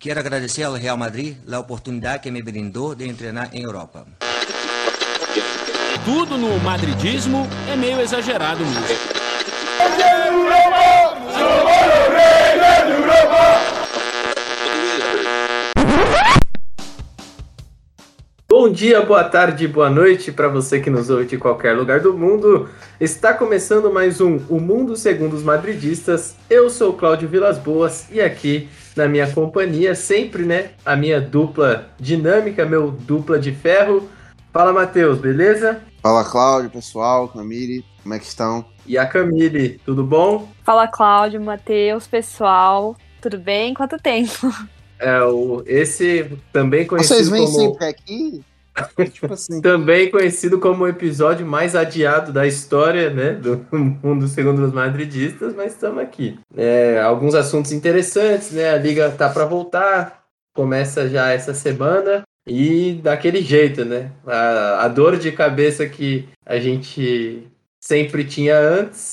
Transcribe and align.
Quero 0.00 0.18
agradecer 0.18 0.62
ao 0.62 0.72
Real 0.72 0.96
Madrid 0.96 1.36
a 1.52 1.58
oportunidade 1.58 2.22
que 2.22 2.30
me 2.30 2.42
brindou 2.42 2.94
de 2.94 3.12
treinar 3.12 3.50
em 3.52 3.64
Europa. 3.64 4.06
Tudo 6.06 6.38
no 6.38 6.58
madridismo 6.60 7.46
é 7.70 7.76
meio 7.76 8.00
exagerado 8.00 8.64
mesmo. 8.64 9.09
Bom 18.62 18.70
dia, 18.70 19.00
boa 19.00 19.24
tarde, 19.24 19.66
boa 19.66 19.88
noite 19.88 20.30
para 20.30 20.46
você 20.46 20.80
que 20.80 20.90
nos 20.90 21.08
ouve 21.08 21.24
de 21.24 21.38
qualquer 21.38 21.74
lugar 21.74 22.00
do 22.00 22.12
mundo. 22.12 22.68
Está 23.00 23.32
começando 23.32 23.90
mais 23.90 24.20
um 24.20 24.36
O 24.50 24.60
Mundo 24.60 24.96
Segundo 24.96 25.32
os 25.32 25.42
Madridistas. 25.42 26.36
Eu 26.50 26.68
sou 26.68 26.92
Cláudio 26.92 27.26
Vilas 27.26 27.56
Boas 27.56 28.06
e 28.10 28.20
aqui 28.20 28.68
na 28.94 29.08
minha 29.08 29.26
companhia, 29.32 29.94
sempre, 29.94 30.42
né, 30.42 30.72
a 30.84 30.94
minha 30.94 31.18
dupla 31.22 31.88
dinâmica, 31.98 32.66
meu 32.66 32.90
dupla 32.90 33.38
de 33.38 33.50
ferro. 33.50 34.06
Fala, 34.52 34.74
Matheus, 34.74 35.18
beleza? 35.18 35.80
Fala, 36.02 36.22
Cláudio, 36.22 36.68
pessoal, 36.68 37.28
Camille, 37.28 37.82
como 38.02 38.14
é 38.14 38.18
que 38.18 38.26
estão? 38.26 38.62
E 38.86 38.98
a 38.98 39.06
Camille, 39.06 39.80
tudo 39.86 40.04
bom? 40.04 40.46
Fala, 40.64 40.86
Cláudio, 40.86 41.40
Matheus, 41.40 42.06
pessoal, 42.06 42.94
tudo 43.22 43.38
bem? 43.38 43.72
Quanto 43.72 43.96
tempo? 43.96 44.52
É, 44.98 45.22
o, 45.22 45.62
esse 45.64 46.30
também 46.52 46.86
conhecido 46.86 47.14
Vocês 47.14 47.30
vêm 47.30 47.46
como... 47.46 47.58
sempre 47.58 47.86
aqui? 47.86 48.44
Tipo 49.10 49.32
assim. 49.32 49.60
Também 49.60 50.10
conhecido 50.10 50.58
como 50.58 50.84
o 50.84 50.88
episódio 50.88 51.46
mais 51.46 51.74
adiado 51.74 52.32
da 52.32 52.46
história, 52.46 53.10
né? 53.10 53.32
Do 53.32 53.66
mundo 54.02 54.28
segundo 54.28 54.64
os 54.64 54.72
madridistas, 54.72 55.54
mas 55.54 55.72
estamos 55.72 56.02
aqui. 56.02 56.38
É, 56.56 57.00
alguns 57.00 57.34
assuntos 57.34 57.72
interessantes, 57.72 58.52
né? 58.52 58.70
A 58.70 58.78
liga 58.78 59.10
tá 59.10 59.28
para 59.28 59.44
voltar, 59.44 60.24
começa 60.54 61.08
já 61.08 61.30
essa 61.30 61.54
semana 61.54 62.22
e 62.48 62.94
daquele 63.02 63.42
jeito, 63.42 63.84
né? 63.84 64.10
A, 64.26 64.84
a 64.84 64.88
dor 64.88 65.16
de 65.16 65.32
cabeça 65.32 65.86
que 65.88 66.28
a 66.44 66.58
gente 66.58 67.46
sempre 67.82 68.24
tinha 68.24 68.58
antes 68.58 69.10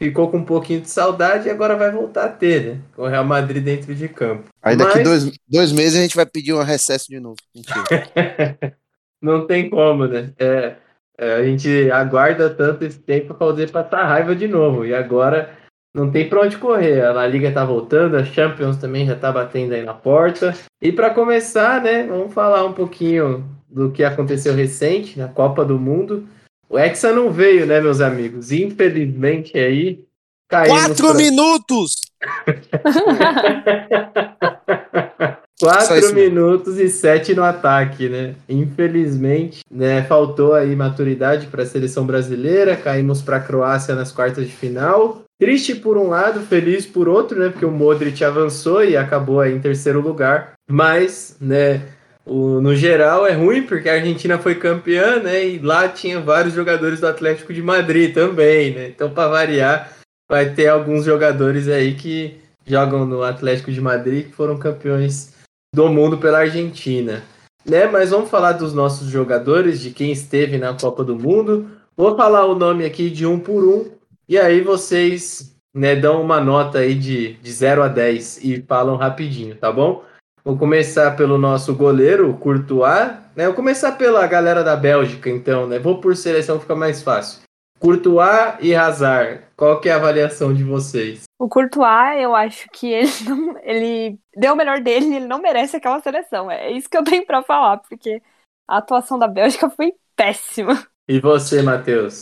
ficou 0.00 0.30
com 0.30 0.38
um 0.38 0.44
pouquinho 0.44 0.80
de 0.80 0.88
saudade 0.88 1.46
e 1.46 1.50
agora 1.50 1.76
vai 1.76 1.90
voltar 1.90 2.24
a 2.24 2.28
ter, 2.28 2.64
né? 2.64 2.80
Com 2.96 3.02
o 3.02 3.06
Real 3.06 3.24
Madrid 3.24 3.62
dentro 3.62 3.94
de 3.94 4.08
campo. 4.08 4.44
Aí 4.62 4.74
daqui 4.74 4.96
Mas- 4.96 5.24
dois, 5.24 5.38
dois 5.46 5.72
meses 5.72 5.98
a 5.98 6.02
gente 6.02 6.16
vai 6.16 6.24
pedir 6.24 6.54
um 6.54 6.62
recesso 6.62 7.08
de 7.08 7.20
novo. 7.20 7.36
Mentira. 7.54 8.74
Não 9.20 9.46
tem 9.46 9.68
como, 9.68 10.06
né? 10.06 10.32
É, 10.38 10.76
é, 11.18 11.34
a 11.34 11.44
gente 11.44 11.90
aguarda 11.90 12.48
tanto 12.48 12.84
esse 12.84 12.98
tempo 12.98 13.28
para 13.28 13.36
poder 13.36 13.70
passar 13.70 14.04
raiva 14.06 14.34
de 14.34 14.48
novo. 14.48 14.86
E 14.86 14.94
agora 14.94 15.50
não 15.94 16.10
tem 16.10 16.28
pra 16.28 16.40
onde 16.42 16.56
correr. 16.56 17.04
A 17.04 17.12
La 17.12 17.26
Liga 17.26 17.52
tá 17.52 17.64
voltando, 17.64 18.16
a 18.16 18.24
Champions 18.24 18.78
também 18.78 19.06
já 19.06 19.14
tá 19.16 19.30
batendo 19.30 19.74
aí 19.74 19.82
na 19.82 19.94
porta. 19.94 20.54
E 20.80 20.90
para 20.90 21.10
começar, 21.10 21.82
né, 21.82 22.04
vamos 22.04 22.32
falar 22.32 22.64
um 22.64 22.72
pouquinho 22.72 23.44
do 23.68 23.90
que 23.90 24.02
aconteceu 24.02 24.54
recente 24.54 25.18
na 25.18 25.28
Copa 25.28 25.64
do 25.64 25.78
Mundo. 25.78 26.26
O 26.68 26.78
Hexa 26.78 27.12
não 27.12 27.30
veio, 27.30 27.66
né, 27.66 27.80
meus 27.80 28.00
amigos? 28.00 28.52
Infelizmente 28.52 29.58
aí 29.58 30.02
Quatro 30.48 31.08
pra- 31.08 31.14
minutos! 31.14 31.92
Só 35.60 35.66
Quatro 35.66 35.98
isso 35.98 36.14
mesmo. 36.14 36.36
minutos 36.36 36.78
e 36.78 36.88
sete 36.88 37.34
no 37.34 37.44
ataque, 37.44 38.08
né? 38.08 38.34
Infelizmente, 38.48 39.60
né? 39.70 40.02
Faltou 40.04 40.54
aí 40.54 40.74
maturidade 40.74 41.48
para 41.48 41.64
a 41.64 41.66
seleção 41.66 42.06
brasileira. 42.06 42.74
Caímos 42.74 43.20
para 43.20 43.36
a 43.36 43.40
Croácia 43.40 43.94
nas 43.94 44.10
quartas 44.10 44.46
de 44.46 44.52
final. 44.52 45.20
Triste 45.38 45.74
por 45.74 45.98
um 45.98 46.08
lado, 46.08 46.40
feliz 46.40 46.86
por 46.86 47.10
outro, 47.10 47.38
né? 47.38 47.50
Porque 47.50 47.66
o 47.66 47.70
Modric 47.70 48.24
avançou 48.24 48.82
e 48.82 48.96
acabou 48.96 49.38
aí 49.38 49.54
em 49.54 49.60
terceiro 49.60 50.00
lugar. 50.00 50.54
Mas, 50.66 51.36
né? 51.38 51.82
O, 52.24 52.58
no 52.62 52.74
geral 52.74 53.26
é 53.26 53.32
ruim 53.32 53.62
porque 53.64 53.90
a 53.90 53.94
Argentina 53.96 54.38
foi 54.38 54.54
campeã, 54.54 55.20
né? 55.20 55.46
E 55.46 55.58
lá 55.58 55.90
tinha 55.90 56.20
vários 56.20 56.54
jogadores 56.54 57.00
do 57.00 57.06
Atlético 57.06 57.52
de 57.52 57.60
Madrid 57.60 58.14
também, 58.14 58.74
né? 58.74 58.88
Então, 58.88 59.10
para 59.10 59.28
variar, 59.28 59.92
vai 60.26 60.48
ter 60.54 60.68
alguns 60.68 61.04
jogadores 61.04 61.68
aí 61.68 61.92
que 61.96 62.38
jogam 62.66 63.04
no 63.04 63.22
Atlético 63.22 63.70
de 63.70 63.80
Madrid 63.80 64.28
que 64.28 64.32
foram 64.32 64.56
campeões 64.56 65.38
do 65.74 65.88
mundo 65.88 66.18
pela 66.18 66.40
Argentina. 66.40 67.22
Né? 67.64 67.86
Mas 67.86 68.10
vamos 68.10 68.30
falar 68.30 68.52
dos 68.52 68.74
nossos 68.74 69.08
jogadores, 69.08 69.80
de 69.80 69.90
quem 69.90 70.10
esteve 70.10 70.58
na 70.58 70.74
Copa 70.74 71.04
do 71.04 71.16
Mundo. 71.16 71.70
Vou 71.96 72.16
falar 72.16 72.46
o 72.46 72.54
nome 72.54 72.84
aqui 72.84 73.10
de 73.10 73.26
um 73.26 73.38
por 73.38 73.64
um, 73.64 73.90
e 74.28 74.38
aí 74.38 74.60
vocês 74.60 75.54
né, 75.74 75.94
dão 75.94 76.22
uma 76.22 76.40
nota 76.40 76.78
aí 76.78 76.94
de, 76.94 77.34
de 77.34 77.52
0 77.52 77.82
a 77.82 77.88
10 77.88 78.44
e 78.44 78.62
falam 78.62 78.96
rapidinho, 78.96 79.54
tá 79.54 79.70
bom? 79.70 80.02
Vou 80.44 80.56
começar 80.56 81.16
pelo 81.16 81.36
nosso 81.36 81.74
goleiro, 81.74 82.32
Courtois. 82.34 83.12
Né? 83.36 83.46
Vou 83.46 83.54
começar 83.54 83.92
pela 83.92 84.26
galera 84.26 84.64
da 84.64 84.74
Bélgica, 84.74 85.28
então. 85.28 85.66
Né? 85.66 85.78
Vou 85.78 86.00
por 86.00 86.16
seleção, 86.16 86.58
fica 86.58 86.74
mais 86.74 87.02
fácil. 87.02 87.40
Courtois 87.80 88.56
e 88.60 88.74
Hazard, 88.74 89.42
qual 89.56 89.80
que 89.80 89.88
é 89.88 89.92
a 89.92 89.96
avaliação 89.96 90.52
de 90.52 90.62
vocês? 90.62 91.22
O 91.38 91.48
Courtois, 91.48 92.20
eu 92.20 92.36
acho 92.36 92.68
que 92.70 92.86
ele, 92.86 93.10
não, 93.26 93.58
ele 93.62 94.18
deu 94.36 94.52
o 94.52 94.56
melhor 94.56 94.80
dele 94.80 95.06
e 95.06 95.16
ele 95.16 95.26
não 95.26 95.40
merece 95.40 95.76
aquela 95.76 95.98
seleção. 96.00 96.50
É 96.50 96.70
isso 96.70 96.90
que 96.90 96.96
eu 96.96 97.02
tenho 97.02 97.24
pra 97.24 97.42
falar, 97.42 97.78
porque 97.78 98.22
a 98.68 98.76
atuação 98.76 99.18
da 99.18 99.26
Bélgica 99.26 99.70
foi 99.70 99.94
péssima. 100.14 100.86
E 101.08 101.18
você, 101.18 101.62
Matheus? 101.62 102.20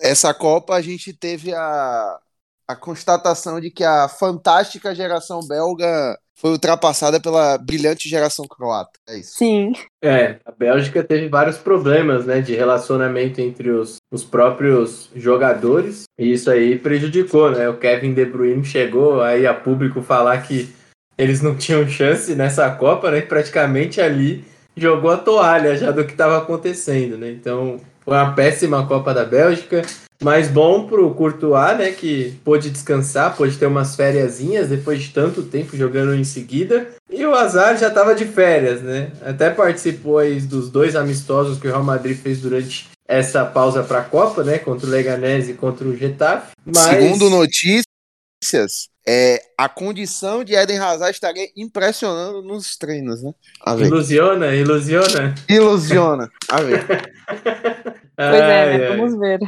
Essa 0.00 0.32
Copa 0.32 0.74
a 0.74 0.80
gente 0.80 1.12
teve 1.12 1.52
a, 1.52 2.20
a 2.68 2.74
constatação 2.74 3.60
de 3.60 3.70
que 3.70 3.84
a 3.84 4.08
fantástica 4.08 4.94
geração 4.94 5.40
belga 5.46 6.18
foi 6.34 6.50
ultrapassada 6.50 7.18
pela 7.18 7.56
brilhante 7.56 8.08
geração 8.08 8.46
croata. 8.46 8.98
É 9.08 9.18
isso. 9.18 9.36
Sim. 9.36 9.72
É, 10.02 10.38
a 10.44 10.52
Bélgica 10.52 11.02
teve 11.02 11.28
vários 11.28 11.56
problemas, 11.56 12.26
né, 12.26 12.40
de 12.40 12.54
relacionamento 12.54 13.40
entre 13.40 13.70
os, 13.70 13.96
os 14.12 14.22
próprios 14.22 15.10
jogadores, 15.14 16.04
e 16.18 16.32
isso 16.32 16.50
aí 16.50 16.78
prejudicou, 16.78 17.50
né? 17.50 17.68
O 17.68 17.78
Kevin 17.78 18.12
De 18.12 18.26
Bruyne 18.26 18.64
chegou 18.64 19.22
aí 19.22 19.46
a 19.46 19.54
público 19.54 20.02
falar 20.02 20.42
que 20.42 20.74
eles 21.16 21.40
não 21.40 21.56
tinham 21.56 21.88
chance 21.88 22.34
nessa 22.34 22.70
Copa, 22.70 23.10
né? 23.10 23.18
e 23.18 23.22
Praticamente 23.22 24.00
ali 24.00 24.44
jogou 24.76 25.10
a 25.10 25.16
toalha 25.16 25.76
já 25.76 25.90
do 25.90 26.04
que 26.04 26.12
estava 26.12 26.38
acontecendo, 26.38 27.16
né? 27.16 27.30
Então, 27.30 27.80
foi 28.04 28.14
uma 28.14 28.32
péssima 28.32 28.86
Copa 28.86 29.12
da 29.12 29.24
Bélgica, 29.24 29.82
mas 30.22 30.48
bom 30.48 30.86
pro 30.86 31.12
Courtois, 31.14 31.76
né, 31.76 31.90
que 31.90 32.34
pôde 32.44 32.70
descansar, 32.70 33.36
pôde 33.36 33.56
ter 33.56 33.66
umas 33.66 33.96
fériasinhas 33.96 34.68
depois 34.68 35.02
de 35.02 35.10
tanto 35.10 35.42
tempo 35.42 35.76
jogando 35.76 36.14
em 36.14 36.24
seguida. 36.24 36.88
E 37.10 37.24
o 37.26 37.34
Azar 37.34 37.76
já 37.76 37.88
estava 37.88 38.14
de 38.14 38.24
férias, 38.24 38.82
né? 38.82 39.10
Até 39.24 39.50
participou 39.50 40.20
dos 40.42 40.70
dois 40.70 40.96
amistosos 40.96 41.58
que 41.58 41.66
o 41.66 41.70
Real 41.70 41.84
Madrid 41.84 42.16
fez 42.16 42.40
durante 42.40 42.88
essa 43.08 43.44
pausa 43.44 43.82
para 43.82 43.98
a 43.98 44.04
Copa, 44.04 44.42
né? 44.42 44.58
Contra 44.58 44.86
o 44.86 44.90
Leganés 44.90 45.48
e 45.48 45.54
contra 45.54 45.86
o 45.86 45.96
Getafe. 45.96 46.52
Mas... 46.64 46.76
Segundo 46.76 47.30
notícias, 47.30 47.85
é, 49.06 49.40
a 49.56 49.68
condição 49.68 50.42
de 50.42 50.54
Eden 50.54 50.78
Hazard 50.78 51.12
estaria 51.12 51.48
impressionando 51.56 52.42
nos 52.42 52.76
treinos, 52.76 53.22
né? 53.22 53.32
A 53.60 53.74
ver. 53.74 53.86
Ilusiona, 53.86 54.54
ilusiona. 54.54 55.34
Ilusiona. 55.48 56.30
A 56.48 56.60
ver. 56.60 56.84
Pois 58.18 58.32
é, 58.32 58.62
Ai, 58.62 58.78
né? 58.78 58.88
ai. 58.88 58.96
Vamos 58.96 59.18
ver. 59.18 59.38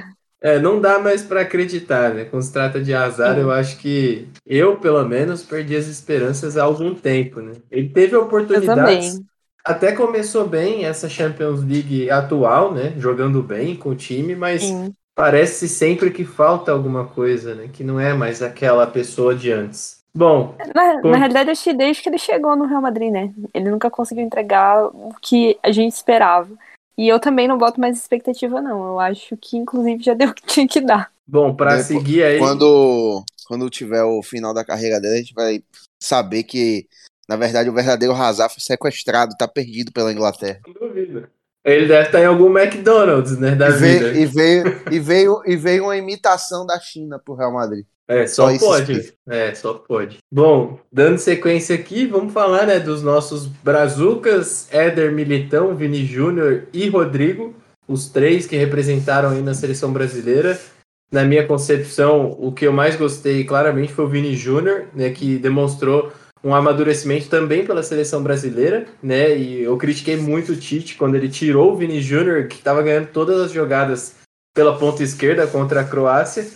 É, 0.42 0.58
não 0.58 0.78
dá 0.78 0.98
mais 0.98 1.22
para 1.22 1.40
acreditar, 1.40 2.12
né? 2.12 2.26
Quando 2.26 2.42
se 2.42 2.52
trata 2.52 2.80
de 2.80 2.92
azar, 2.92 3.38
eu 3.38 3.50
acho 3.50 3.78
que 3.78 4.28
eu, 4.46 4.76
pelo 4.76 5.02
menos, 5.08 5.42
perdi 5.42 5.74
as 5.74 5.86
esperanças 5.86 6.56
há 6.58 6.64
algum 6.64 6.94
tempo, 6.94 7.40
né? 7.40 7.52
Ele 7.70 7.88
teve 7.88 8.14
oportunidades. 8.14 9.20
Até 9.64 9.92
começou 9.92 10.46
bem 10.46 10.84
essa 10.84 11.08
Champions 11.08 11.64
League 11.64 12.10
atual, 12.10 12.72
né? 12.72 12.94
Jogando 12.98 13.42
bem 13.42 13.74
com 13.74 13.90
o 13.90 13.96
time, 13.96 14.36
mas 14.36 14.62
Sim. 14.62 14.92
Parece 15.22 15.68
sempre 15.68 16.12
que 16.12 16.24
falta 16.24 16.70
alguma 16.70 17.04
coisa, 17.06 17.52
né? 17.56 17.68
Que 17.72 17.82
não 17.82 17.98
é 17.98 18.14
mais 18.14 18.40
aquela 18.40 18.86
pessoa 18.86 19.34
de 19.34 19.50
antes. 19.50 19.98
Bom, 20.14 20.54
Na, 20.72 21.02
Com- 21.02 21.10
na 21.10 21.16
realidade, 21.18 21.50
acho 21.50 21.64
que 21.64 21.74
desde 21.74 22.02
que 22.02 22.08
ele 22.08 22.18
chegou 22.18 22.54
no 22.56 22.66
Real 22.66 22.80
Madrid, 22.80 23.10
né? 23.12 23.32
Ele 23.52 23.68
nunca 23.68 23.90
conseguiu 23.90 24.24
entregar 24.24 24.86
o 24.86 25.12
que 25.20 25.58
a 25.62 25.72
gente 25.72 25.92
esperava. 25.92 26.48
E 26.96 27.08
eu 27.08 27.18
também 27.18 27.48
não 27.48 27.58
boto 27.58 27.80
mais 27.80 27.96
expectativa, 27.98 28.60
não. 28.60 28.86
Eu 28.86 29.00
acho 29.00 29.36
que, 29.36 29.56
inclusive, 29.56 30.02
já 30.02 30.14
deu 30.14 30.28
o 30.30 30.34
que 30.34 30.46
tinha 30.46 30.68
que 30.68 30.80
dar. 30.80 31.10
bom, 31.26 31.52
para 31.54 31.70
Depois- 31.70 31.86
seguir 31.86 32.22
aí. 32.22 32.38
Quando, 32.38 33.24
quando 33.46 33.68
tiver 33.68 34.02
o 34.04 34.22
final 34.22 34.54
da 34.54 34.64
carreira 34.64 35.00
dele, 35.00 35.14
a 35.14 35.18
gente 35.18 35.34
vai 35.34 35.60
saber 36.00 36.44
que, 36.44 36.86
na 37.28 37.36
verdade, 37.36 37.68
o 37.68 37.74
verdadeiro 37.74 38.14
Hazard 38.14 38.54
foi 38.54 38.62
sequestrado, 38.62 39.36
tá 39.36 39.46
perdido 39.48 39.92
pela 39.92 40.12
Inglaterra. 40.12 40.60
Não 40.66 40.74
duvido. 40.88 41.28
Ele 41.68 41.86
deve 41.86 42.06
estar 42.06 42.20
em 42.20 42.26
algum 42.26 42.56
McDonald's, 42.56 43.38
né? 43.38 43.54
Da 43.54 43.68
E 43.68 43.72
veio, 43.72 43.98
vida. 43.98 44.18
e, 44.18 44.26
veio, 44.26 44.80
e, 44.90 44.98
veio, 44.98 45.42
e 45.46 45.56
veio 45.56 45.84
uma 45.84 45.96
imitação 45.96 46.66
da 46.66 46.78
China 46.80 47.20
pro 47.22 47.34
Real 47.34 47.52
Madrid. 47.52 47.84
É, 48.08 48.26
só 48.26 48.50
Só 48.56 48.58
pode. 48.58 49.12
É, 49.28 49.54
só 49.54 49.74
pode. 49.74 50.16
Bom, 50.32 50.78
dando 50.90 51.18
sequência 51.18 51.74
aqui, 51.74 52.06
vamos 52.06 52.32
falar, 52.32 52.66
né, 52.66 52.80
dos 52.80 53.02
nossos 53.02 53.46
brazucas, 53.46 54.66
Éder 54.72 55.12
Militão, 55.12 55.76
Vini 55.76 56.06
Júnior 56.06 56.64
e 56.72 56.88
Rodrigo, 56.88 57.54
os 57.86 58.08
três 58.08 58.46
que 58.46 58.56
representaram 58.56 59.30
aí 59.30 59.42
na 59.42 59.52
seleção 59.52 59.92
brasileira. 59.92 60.58
Na 61.12 61.24
minha 61.24 61.46
concepção, 61.46 62.36
o 62.38 62.50
que 62.52 62.66
eu 62.66 62.72
mais 62.72 62.96
gostei 62.96 63.44
claramente 63.44 63.92
foi 63.92 64.04
o 64.06 64.08
Vini 64.08 64.34
Júnior, 64.34 64.86
né, 64.94 65.10
que 65.10 65.38
demonstrou 65.38 66.10
um 66.42 66.54
amadurecimento 66.54 67.28
também 67.28 67.64
pela 67.64 67.82
seleção 67.82 68.22
brasileira, 68.22 68.86
né? 69.02 69.36
E 69.36 69.62
eu 69.62 69.76
critiquei 69.76 70.16
muito 70.16 70.52
o 70.52 70.56
Tite 70.56 70.96
quando 70.96 71.14
ele 71.14 71.28
tirou 71.28 71.72
o 71.72 71.76
Vini 71.76 72.00
Júnior, 72.00 72.46
que 72.46 72.56
estava 72.56 72.82
ganhando 72.82 73.08
todas 73.08 73.40
as 73.40 73.52
jogadas 73.52 74.14
pela 74.54 74.76
ponta 74.76 75.02
esquerda 75.02 75.46
contra 75.46 75.80
a 75.80 75.84
Croácia. 75.84 76.46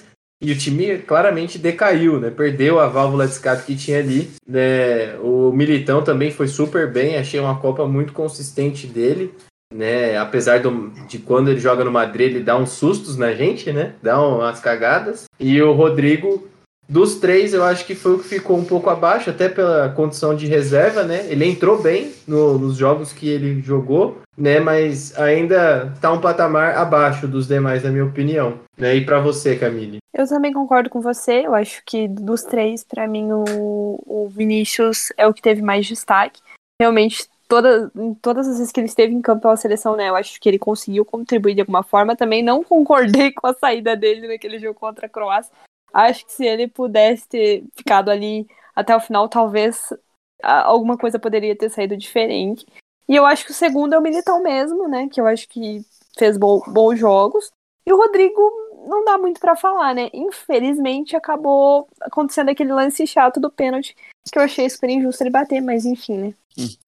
E 0.43 0.51
o 0.51 0.59
time 0.59 0.99
claramente 0.99 1.57
decaiu, 1.57 2.19
né? 2.19 2.29
Perdeu 2.29 2.81
a 2.81 2.89
válvula 2.89 3.27
de 3.27 3.33
escape 3.33 3.65
que 3.65 3.77
tinha 3.77 4.01
ali. 4.01 4.29
Né? 4.47 5.17
O 5.21 5.53
Militão 5.53 6.03
também 6.03 6.33
foi 6.33 6.49
super 6.49 6.91
bem, 6.91 7.17
achei 7.17 7.39
uma 7.39 7.61
Copa 7.61 7.87
muito 7.87 8.13
consistente 8.13 8.89
dele. 8.89 9.33
Né? 9.73 10.19
Apesar 10.19 10.59
do, 10.59 10.91
de 11.07 11.19
quando 11.19 11.49
ele 11.49 11.61
joga 11.61 11.85
no 11.85 11.93
Madrid, 11.93 12.33
ele 12.33 12.41
dá 12.41 12.57
uns 12.57 12.71
sustos 12.71 13.17
na 13.17 13.33
gente, 13.35 13.73
né? 13.73 13.95
Dá 14.03 14.21
umas 14.21 14.59
cagadas. 14.59 15.27
E 15.39 15.63
o 15.63 15.73
Rodrigo 15.73 16.49
dos 16.93 17.15
três, 17.15 17.55
eu 17.55 17.65
acho 17.65 17.87
que 17.87 17.95
foi 17.95 18.13
o 18.13 18.19
que 18.19 18.29
ficou 18.29 18.59
um 18.59 18.67
pouco 18.67 18.91
abaixo, 18.91 19.31
até 19.31 19.49
pela 19.49 19.89
condição 19.89 20.37
de 20.37 20.47
reserva, 20.47 21.03
né? 21.03 21.25
Ele 21.31 21.47
entrou 21.47 21.81
bem 21.81 22.13
no, 22.29 22.59
nos 22.59 22.77
jogos 22.77 23.15
que 23.15 23.27
ele 23.27 23.63
jogou, 23.63 24.19
né? 24.37 24.61
Mas 24.61 25.19
ainda 25.19 25.95
tá 26.03 26.13
um 26.13 26.21
patamar 26.21 26.77
abaixo 26.77 27.27
dos 27.27 27.49
demais, 27.49 27.83
na 27.83 27.91
minha 27.91 28.05
opinião. 28.05 28.61
Né? 28.77 28.97
E 28.97 29.07
para 29.07 29.21
você, 29.21 29.57
Camille? 29.57 30.01
Eu 30.13 30.29
também 30.29 30.53
concordo 30.53 30.91
com 30.91 31.01
você. 31.01 31.47
Eu 31.47 31.55
acho 31.55 31.83
que 31.87 32.07
dos 32.07 32.43
três, 32.43 32.85
para 32.85 33.09
mim, 33.09 33.33
o, 33.33 33.99
o 34.07 34.29
Vinícius 34.29 35.11
é 35.17 35.27
o 35.27 35.33
que 35.33 35.41
teve 35.41 35.63
mais 35.63 35.87
destaque. 35.87 36.43
Realmente, 36.79 37.27
toda, 37.49 37.91
todas 38.21 38.47
as 38.47 38.59
vezes 38.59 38.71
que 38.71 38.81
ele 38.81 38.87
esteve 38.87 39.15
em 39.15 39.23
campo 39.23 39.41
pela 39.41 39.57
seleção, 39.57 39.97
né? 39.97 40.11
Eu 40.11 40.17
acho 40.17 40.39
que 40.39 40.47
ele 40.47 40.59
conseguiu 40.59 41.07
contribuir 41.07 41.55
de 41.55 41.63
alguma 41.63 41.83
forma. 41.83 42.15
Também 42.15 42.43
não 42.43 42.63
concordei 42.63 43.33
com 43.33 43.47
a 43.47 43.55
saída 43.55 43.97
dele 43.97 44.29
naquele 44.29 44.59
jogo 44.59 44.79
contra 44.79 45.07
a 45.07 45.09
Croácia 45.09 45.51
acho 45.93 46.25
que 46.27 46.33
se 46.33 46.45
ele 46.45 46.69
pudesse 46.69 47.29
ter 47.29 47.65
ficado 47.77 48.11
ali 48.11 48.47
até 48.75 48.95
o 48.97 49.01
final, 49.01 49.29
talvez 49.29 49.93
alguma 50.43 50.97
coisa 50.97 51.19
poderia 51.19 51.57
ter 51.57 51.71
saído 51.71 51.97
diferente. 51.97 52.67
E 53.09 53.17
eu 53.17 53.27
acho 53.27 53.45
que 53.45 53.51
o 53.51 53.55
segundo 53.55 53.95
é 53.95 53.99
o 53.99 54.03
Militão 54.03 54.43
mesmo, 54.43 54.89
né? 54.89 55.09
Que 55.11 55.21
eu 55.21 55.27
acho 55.27 55.49
que 55.49 55.85
fez 56.19 56.37
bo 56.37 56.63
bons 56.69 56.99
jogos. 56.99 57.51
E 57.87 57.93
o 57.93 57.97
Rodrigo 57.97 58.41
não 58.87 59.05
dá 59.05 59.19
muito 59.19 59.41
para 59.41 59.57
falar, 59.57 59.95
né? 59.95 60.09
Infelizmente 60.13 61.17
acabou 61.17 61.89
acontecendo 62.01 62.49
aquele 62.49 62.73
lance 62.73 63.07
chato 63.07 63.41
do 63.41 63.51
pênalti 63.51 63.95
que 64.31 64.39
eu 64.39 64.43
achei 64.43 64.69
super 64.71 64.89
injusto 64.89 65.23
ele 65.23 65.31
bater, 65.31 65.61
mas 65.61 65.85
enfim, 65.85 66.17
né? 66.17 66.35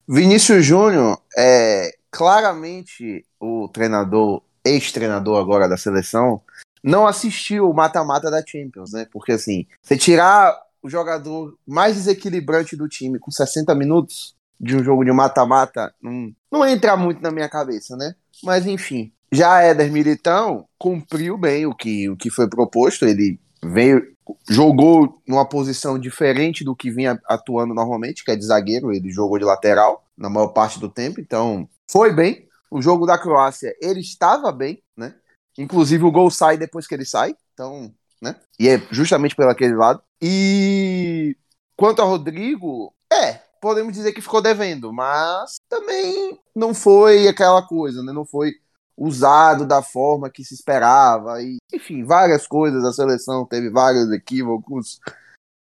Vinícius 0.07 0.65
Júnior 0.65 1.19
é 1.37 1.95
claramente 2.09 3.25
o 3.39 3.67
treinador, 3.67 4.41
ex-treinador 4.63 5.39
agora 5.39 5.67
da 5.67 5.75
seleção, 5.75 6.41
não 6.85 7.07
assistiu 7.07 7.67
o 7.67 7.73
mata-mata 7.73 8.29
da 8.29 8.45
Champions, 8.45 8.91
né? 8.91 9.07
Porque 9.11 9.31
assim, 9.31 9.65
você 9.81 9.97
tirar 9.97 10.55
o 10.83 10.89
jogador 10.89 11.57
mais 11.65 11.95
desequilibrante 11.95 12.75
do 12.75 12.87
time 12.87 13.17
com 13.17 13.31
60 13.31 13.73
minutos 13.73 14.35
de 14.59 14.75
um 14.75 14.83
jogo 14.83 15.03
de 15.03 15.11
mata-mata, 15.11 15.93
não, 15.99 16.31
não 16.51 16.65
entra 16.65 16.95
muito 16.95 17.21
na 17.23 17.31
minha 17.31 17.49
cabeça, 17.49 17.97
né? 17.97 18.13
Mas 18.43 18.67
enfim, 18.67 19.11
já 19.31 19.63
Éder 19.63 19.91
Militão 19.91 20.67
cumpriu 20.77 21.37
bem 21.39 21.65
o 21.65 21.73
que, 21.73 22.07
o 22.07 22.15
que 22.15 22.29
foi 22.29 22.47
proposto, 22.47 23.03
ele 23.03 23.39
veio, 23.63 24.05
jogou 24.47 25.19
numa 25.27 25.43
posição 25.43 25.97
diferente 25.97 26.63
do 26.63 26.75
que 26.75 26.91
vinha 26.91 27.19
atuando 27.27 27.73
normalmente, 27.73 28.23
que 28.23 28.29
é 28.29 28.35
de 28.35 28.45
zagueiro, 28.45 28.93
ele 28.93 29.09
jogou 29.09 29.39
de 29.39 29.43
lateral 29.43 30.05
na 30.15 30.29
maior 30.29 30.49
parte 30.49 30.79
do 30.79 30.87
tempo, 30.87 31.19
então 31.19 31.67
foi 31.89 32.13
bem. 32.13 32.45
O 32.69 32.79
jogo 32.79 33.07
da 33.07 33.17
Croácia, 33.17 33.75
ele 33.81 34.01
estava 34.01 34.51
bem, 34.51 34.83
né? 34.95 35.15
Inclusive 35.57 36.03
o 36.03 36.11
gol 36.11 36.29
sai 36.29 36.57
depois 36.57 36.85
que 36.87 36.93
ele 36.93 37.05
sai, 37.05 37.35
então, 37.53 37.93
né? 38.21 38.35
E 38.59 38.67
é 38.67 38.81
justamente 38.91 39.35
pelo 39.35 39.49
aquele 39.49 39.75
lado. 39.75 40.01
E 40.21 41.35
quanto 41.75 42.01
ao 42.01 42.09
Rodrigo, 42.09 42.93
é, 43.11 43.39
podemos 43.61 43.93
dizer 43.93 44.11
que 44.11 44.21
ficou 44.21 44.41
devendo, 44.41 44.91
mas 44.91 45.55
também 45.69 46.39
não 46.55 46.73
foi 46.73 47.27
aquela 47.27 47.61
coisa, 47.65 48.03
né? 48.03 48.11
Não 48.11 48.25
foi 48.25 48.53
usado 48.97 49.65
da 49.65 49.81
forma 49.81 50.29
que 50.29 50.43
se 50.43 50.53
esperava 50.53 51.41
e 51.41 51.57
enfim, 51.73 52.05
várias 52.05 52.47
coisas 52.47 52.83
a 52.85 52.93
seleção 52.93 53.45
teve 53.45 53.69
vários 53.69 54.09
equívocos 54.11 55.01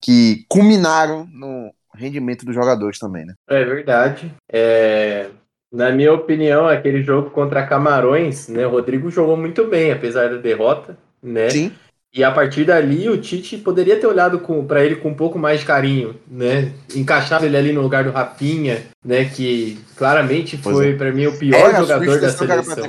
que 0.00 0.44
culminaram 0.48 1.26
no 1.32 1.72
rendimento 1.94 2.44
dos 2.44 2.54
jogadores 2.54 2.98
também, 2.98 3.24
né? 3.24 3.34
É 3.48 3.64
verdade. 3.64 4.34
É... 4.50 5.30
Na 5.72 5.90
minha 5.90 6.12
opinião, 6.12 6.68
aquele 6.68 7.02
jogo 7.02 7.30
contra 7.30 7.66
Camarões, 7.66 8.46
né? 8.48 8.66
O 8.66 8.70
Rodrigo 8.70 9.10
jogou 9.10 9.36
muito 9.36 9.66
bem, 9.66 9.90
apesar 9.90 10.28
da 10.28 10.36
derrota, 10.36 10.98
né? 11.22 11.48
Sim. 11.48 11.72
E 12.14 12.22
a 12.22 12.30
partir 12.30 12.66
dali, 12.66 13.08
o 13.08 13.16
Tite 13.16 13.56
poderia 13.56 13.98
ter 13.98 14.06
olhado 14.06 14.38
para 14.68 14.84
ele 14.84 14.96
com 14.96 15.08
um 15.08 15.14
pouco 15.14 15.38
mais 15.38 15.60
de 15.60 15.66
carinho, 15.66 16.14
né? 16.30 16.70
Encaixado 16.94 17.46
ele 17.46 17.56
ali 17.56 17.72
no 17.72 17.80
lugar 17.80 18.04
do 18.04 18.10
Rapinha, 18.10 18.82
né? 19.02 19.24
Que 19.24 19.78
claramente 19.96 20.58
foi, 20.58 20.90
é. 20.90 20.94
para 20.94 21.10
mim, 21.10 21.26
o 21.26 21.38
pior 21.38 21.58
Era 21.58 21.80
jogador 21.80 22.20
da 22.20 22.28
seleção. 22.28 22.84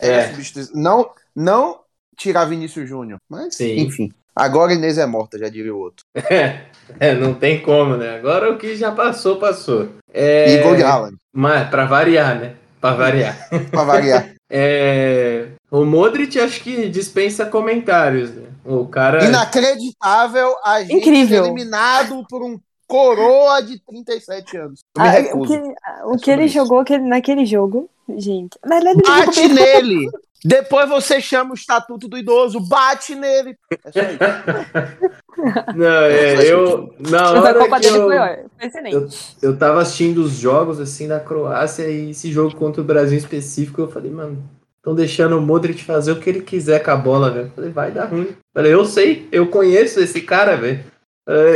É. 0.00 0.32
Não, 0.74 1.08
não 1.36 1.78
tirar 2.16 2.46
Vinícius 2.46 2.88
Júnior, 2.88 3.20
mas 3.28 3.54
Sim. 3.54 3.78
enfim. 3.78 4.12
Agora 4.34 4.74
Inês 4.74 4.98
é 4.98 5.06
morta, 5.06 5.38
já 5.38 5.48
diria 5.48 5.74
o 5.74 5.78
outro. 5.78 6.04
É, 7.00 7.14
não 7.14 7.32
tem 7.32 7.62
como, 7.62 7.96
né? 7.96 8.16
Agora 8.16 8.52
o 8.52 8.58
que 8.58 8.76
já 8.76 8.92
passou, 8.92 9.36
passou. 9.36 9.88
É... 10.12 10.54
E 10.54 10.62
gol 10.62 10.76
de 10.76 10.82
Haaland. 10.82 11.16
Mas, 11.32 11.68
pra 11.70 11.86
variar, 11.86 12.38
né? 12.38 12.54
Pra 12.80 12.92
variar. 12.92 13.48
pra 13.70 13.84
variar. 13.84 14.30
É... 14.56 15.48
O 15.70 15.84
Modric 15.84 16.38
acho 16.38 16.62
que 16.62 16.88
dispensa 16.88 17.46
comentários, 17.46 18.30
né? 18.30 18.44
O 18.64 18.86
cara. 18.86 19.24
Inacreditável 19.24 20.54
a 20.64 20.82
gente 20.82 20.96
Incrível. 20.96 21.46
eliminado 21.46 22.24
por 22.28 22.42
um 22.42 22.60
coroa 22.86 23.60
de 23.62 23.80
37 23.80 24.56
anos. 24.56 24.80
Ah, 24.96 25.14
o 25.32 25.46
que, 25.46 25.60
o 26.04 26.16
que 26.16 26.30
ele 26.30 26.44
isso. 26.44 26.54
jogou 26.54 26.84
naquele 27.00 27.44
jogo, 27.44 27.90
gente. 28.16 28.56
Mas 28.64 28.84
ele 28.84 29.02
Bate 29.02 29.48
nele! 29.48 30.08
Depois 30.44 30.88
você 30.88 31.22
chama 31.22 31.52
o 31.52 31.54
estatuto 31.54 32.06
do 32.06 32.18
idoso, 32.18 32.60
bate 32.60 33.14
nele. 33.14 33.56
É 33.84 33.92
só 33.92 34.00
isso. 34.00 35.14
Não, 35.74 35.86
é, 35.86 36.46
eu. 36.46 36.94
Na 36.98 37.30
hora 37.30 37.80
que 37.80 37.86
eu, 37.86 38.12
eu, 38.12 39.08
eu 39.42 39.56
tava 39.56 39.80
assistindo 39.80 40.18
os 40.18 40.32
jogos 40.32 40.78
assim 40.78 41.08
da 41.08 41.18
Croácia 41.18 41.88
e 41.88 42.10
esse 42.10 42.30
jogo 42.30 42.54
contra 42.54 42.82
o 42.82 42.84
Brasil 42.84 43.14
em 43.14 43.20
específico, 43.20 43.80
eu 43.80 43.88
falei, 43.88 44.10
mano, 44.10 44.42
estão 44.76 44.94
deixando 44.94 45.38
o 45.38 45.40
Modric 45.40 45.82
fazer 45.82 46.12
o 46.12 46.20
que 46.20 46.28
ele 46.28 46.42
quiser 46.42 46.82
com 46.82 46.90
a 46.90 46.96
bola, 46.96 47.30
velho. 47.30 47.52
Falei, 47.54 47.70
vai 47.70 47.90
dar 47.90 48.04
ruim. 48.04 48.28
Falei, 48.52 48.72
eu 48.72 48.84
sei, 48.84 49.26
eu 49.32 49.48
conheço 49.48 49.98
esse 49.98 50.20
cara, 50.20 50.56
velho. 50.56 50.84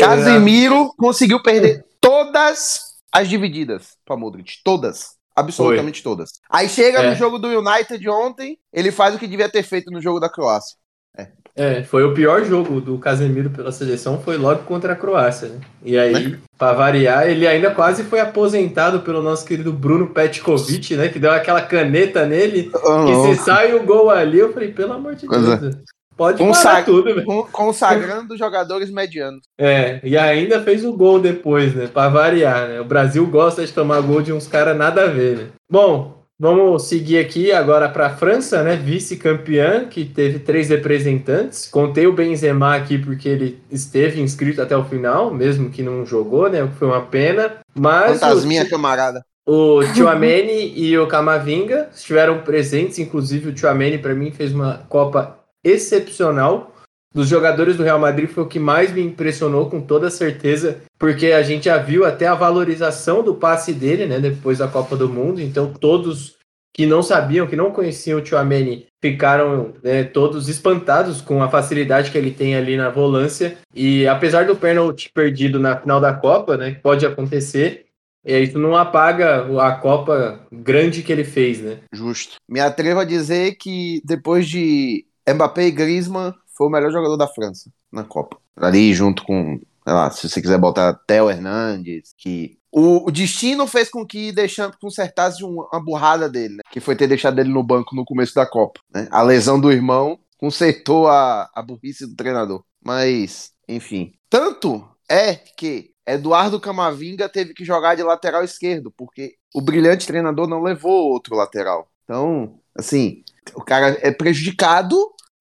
Casemiro 0.00 0.94
conseguiu 0.96 1.42
perder 1.42 1.84
todas 2.00 2.80
as 3.12 3.28
divididas 3.28 3.98
para 4.04 4.16
Modric, 4.16 4.62
todas. 4.64 5.17
Absolutamente 5.38 6.02
Foi. 6.02 6.10
todas. 6.10 6.32
Aí 6.50 6.68
chega 6.68 7.00
é. 7.00 7.10
no 7.10 7.16
jogo 7.16 7.38
do 7.38 7.48
United 7.48 8.08
ontem, 8.08 8.58
ele 8.72 8.90
faz 8.90 9.14
o 9.14 9.18
que 9.18 9.26
devia 9.26 9.48
ter 9.48 9.62
feito 9.62 9.90
no 9.90 10.00
jogo 10.00 10.18
da 10.18 10.28
Croácia. 10.28 10.76
É. 11.16 11.28
é, 11.56 11.82
foi 11.82 12.04
o 12.04 12.14
pior 12.14 12.44
jogo 12.44 12.80
do 12.80 12.98
Casemiro 12.98 13.50
pela 13.50 13.72
seleção, 13.72 14.20
foi 14.20 14.36
logo 14.36 14.62
contra 14.64 14.92
a 14.92 14.96
Croácia. 14.96 15.48
Né? 15.48 15.60
E 15.84 15.98
aí, 15.98 16.28
né? 16.28 16.38
para 16.56 16.72
variar, 16.72 17.28
ele 17.28 17.46
ainda 17.46 17.70
quase 17.70 18.04
foi 18.04 18.20
aposentado 18.20 19.00
pelo 19.00 19.22
nosso 19.22 19.44
querido 19.44 19.72
Bruno 19.72 20.08
Petkovic, 20.08 20.96
né? 20.96 21.08
Que 21.08 21.18
deu 21.18 21.30
aquela 21.30 21.62
caneta 21.62 22.26
nele. 22.26 22.70
Oh, 22.84 23.30
e 23.30 23.36
se 23.36 23.44
sai 23.44 23.74
o 23.74 23.84
gol 23.84 24.10
ali, 24.10 24.38
eu 24.38 24.52
falei, 24.52 24.72
pelo 24.72 24.92
amor 24.92 25.14
de 25.14 25.26
é. 25.26 25.56
Deus. 25.56 25.76
Pode 26.18 26.38
Consag... 26.38 26.84
tudo, 26.84 27.14
velho. 27.14 27.24
Consagrando 27.52 28.36
jogadores 28.36 28.90
medianos. 28.90 29.42
É, 29.56 30.00
e 30.02 30.18
ainda 30.18 30.60
fez 30.60 30.84
o 30.84 30.92
gol 30.92 31.20
depois, 31.20 31.72
né? 31.76 31.86
Pra 31.86 32.08
variar, 32.08 32.66
né? 32.66 32.80
O 32.80 32.84
Brasil 32.84 33.24
gosta 33.28 33.64
de 33.64 33.72
tomar 33.72 34.00
gol 34.00 34.20
de 34.20 34.32
uns 34.32 34.48
caras 34.48 34.76
nada 34.76 35.04
a 35.04 35.06
ver, 35.06 35.36
né? 35.36 35.46
Bom, 35.70 36.18
vamos 36.36 36.88
seguir 36.88 37.18
aqui 37.18 37.52
agora 37.52 37.88
para 37.88 38.08
a 38.08 38.10
França, 38.10 38.64
né? 38.64 38.74
Vice-campeã, 38.74 39.84
que 39.84 40.04
teve 40.04 40.40
três 40.40 40.70
representantes. 40.70 41.68
Contei 41.68 42.08
o 42.08 42.12
Benzema 42.12 42.74
aqui 42.74 42.98
porque 42.98 43.28
ele 43.28 43.62
esteve 43.70 44.20
inscrito 44.20 44.60
até 44.60 44.76
o 44.76 44.84
final, 44.84 45.32
mesmo 45.32 45.70
que 45.70 45.84
não 45.84 46.04
jogou, 46.04 46.50
né? 46.50 46.64
O 46.64 46.68
que 46.68 46.74
foi 46.74 46.88
uma 46.88 47.02
pena. 47.02 47.58
Mas. 47.78 48.18
Fantasminha, 48.18 48.64
o... 48.64 48.68
camarada. 48.68 49.22
O 49.46 49.80
Tchouameni 49.94 50.74
e 50.76 50.98
o 50.98 51.06
Camavinga 51.06 51.88
estiveram 51.94 52.40
presentes, 52.40 52.98
inclusive 52.98 53.48
o 53.48 53.54
Tchouameni 53.54 53.96
para 53.96 54.14
mim 54.14 54.32
fez 54.32 54.52
uma 54.52 54.82
Copa 54.88 55.37
excepcional. 55.64 56.74
Dos 57.14 57.28
jogadores 57.28 57.76
do 57.76 57.82
Real 57.82 57.98
Madrid 57.98 58.28
foi 58.28 58.44
o 58.44 58.48
que 58.48 58.58
mais 58.58 58.92
me 58.92 59.02
impressionou, 59.02 59.68
com 59.70 59.80
toda 59.80 60.10
certeza, 60.10 60.82
porque 60.98 61.32
a 61.32 61.42
gente 61.42 61.64
já 61.64 61.78
viu 61.78 62.04
até 62.04 62.26
a 62.26 62.34
valorização 62.34 63.22
do 63.22 63.34
passe 63.34 63.72
dele, 63.72 64.06
né, 64.06 64.20
depois 64.20 64.58
da 64.58 64.68
Copa 64.68 64.94
do 64.94 65.08
Mundo. 65.08 65.40
Então, 65.40 65.72
todos 65.72 66.36
que 66.74 66.86
não 66.86 67.02
sabiam, 67.02 67.46
que 67.46 67.56
não 67.56 67.72
conheciam 67.72 68.20
o 68.20 68.22
Tchouameni, 68.22 68.86
ficaram 69.02 69.72
né, 69.82 70.04
todos 70.04 70.48
espantados 70.48 71.20
com 71.20 71.42
a 71.42 71.48
facilidade 71.48 72.10
que 72.12 72.18
ele 72.18 72.30
tem 72.30 72.54
ali 72.54 72.76
na 72.76 72.88
volância. 72.88 73.58
E 73.74 74.06
apesar 74.06 74.46
do 74.46 74.54
pênalti 74.54 75.10
perdido 75.12 75.58
na 75.58 75.76
final 75.76 76.00
da 76.00 76.12
Copa, 76.12 76.56
né, 76.56 76.78
pode 76.80 77.04
acontecer, 77.04 77.86
é, 78.24 78.38
isso 78.38 78.58
não 78.58 78.76
apaga 78.76 79.46
a 79.60 79.72
Copa 79.72 80.46
grande 80.52 81.02
que 81.02 81.10
ele 81.10 81.24
fez, 81.24 81.60
né? 81.60 81.78
Justo. 81.92 82.36
Me 82.48 82.60
atrevo 82.60 83.00
a 83.00 83.04
dizer 83.04 83.56
que 83.56 84.00
depois 84.04 84.48
de 84.48 85.04
Mbappé 85.32 85.66
e 85.66 85.70
Griezmann 85.70 86.34
foi 86.56 86.66
o 86.66 86.70
melhor 86.70 86.90
jogador 86.90 87.16
da 87.16 87.28
França 87.28 87.70
na 87.92 88.04
Copa. 88.04 88.36
Ali 88.56 88.92
junto 88.92 89.24
com 89.24 89.60
sei 89.88 89.94
lá, 89.94 90.10
se 90.10 90.28
você 90.28 90.42
quiser 90.42 90.58
botar 90.58 90.92
Theo 91.06 91.30
Hernandes, 91.30 92.12
que 92.16 92.58
o, 92.70 93.08
o 93.08 93.10
destino 93.10 93.66
fez 93.66 93.88
com 93.88 94.06
que 94.06 94.30
deixando 94.32 94.76
consertasse 94.78 95.42
uma, 95.42 95.66
uma 95.72 95.82
burrada 95.82 96.28
dele, 96.28 96.56
né? 96.56 96.62
Que 96.70 96.80
foi 96.80 96.94
ter 96.94 97.06
deixado 97.06 97.38
ele 97.38 97.48
no 97.48 97.62
banco 97.62 97.96
no 97.96 98.04
começo 98.04 98.34
da 98.34 98.44
Copa. 98.44 98.80
Né? 98.94 99.08
A 99.10 99.22
lesão 99.22 99.58
do 99.58 99.72
irmão 99.72 100.18
consertou 100.36 101.08
a, 101.08 101.48
a 101.54 101.62
burrice 101.62 102.06
do 102.06 102.14
treinador. 102.14 102.62
Mas, 102.84 103.52
enfim. 103.66 104.12
Tanto 104.28 104.86
é 105.08 105.34
que 105.34 105.90
Eduardo 106.06 106.60
Camavinga 106.60 107.28
teve 107.28 107.54
que 107.54 107.64
jogar 107.64 107.94
de 107.94 108.02
lateral 108.02 108.44
esquerdo, 108.44 108.92
porque 108.94 109.36
o 109.54 109.62
brilhante 109.62 110.06
treinador 110.06 110.46
não 110.46 110.62
levou 110.62 111.10
outro 111.10 111.34
lateral. 111.34 111.88
Então, 112.04 112.58
assim, 112.76 113.22
o 113.54 113.62
cara 113.62 113.98
é 114.02 114.10
prejudicado 114.10 114.96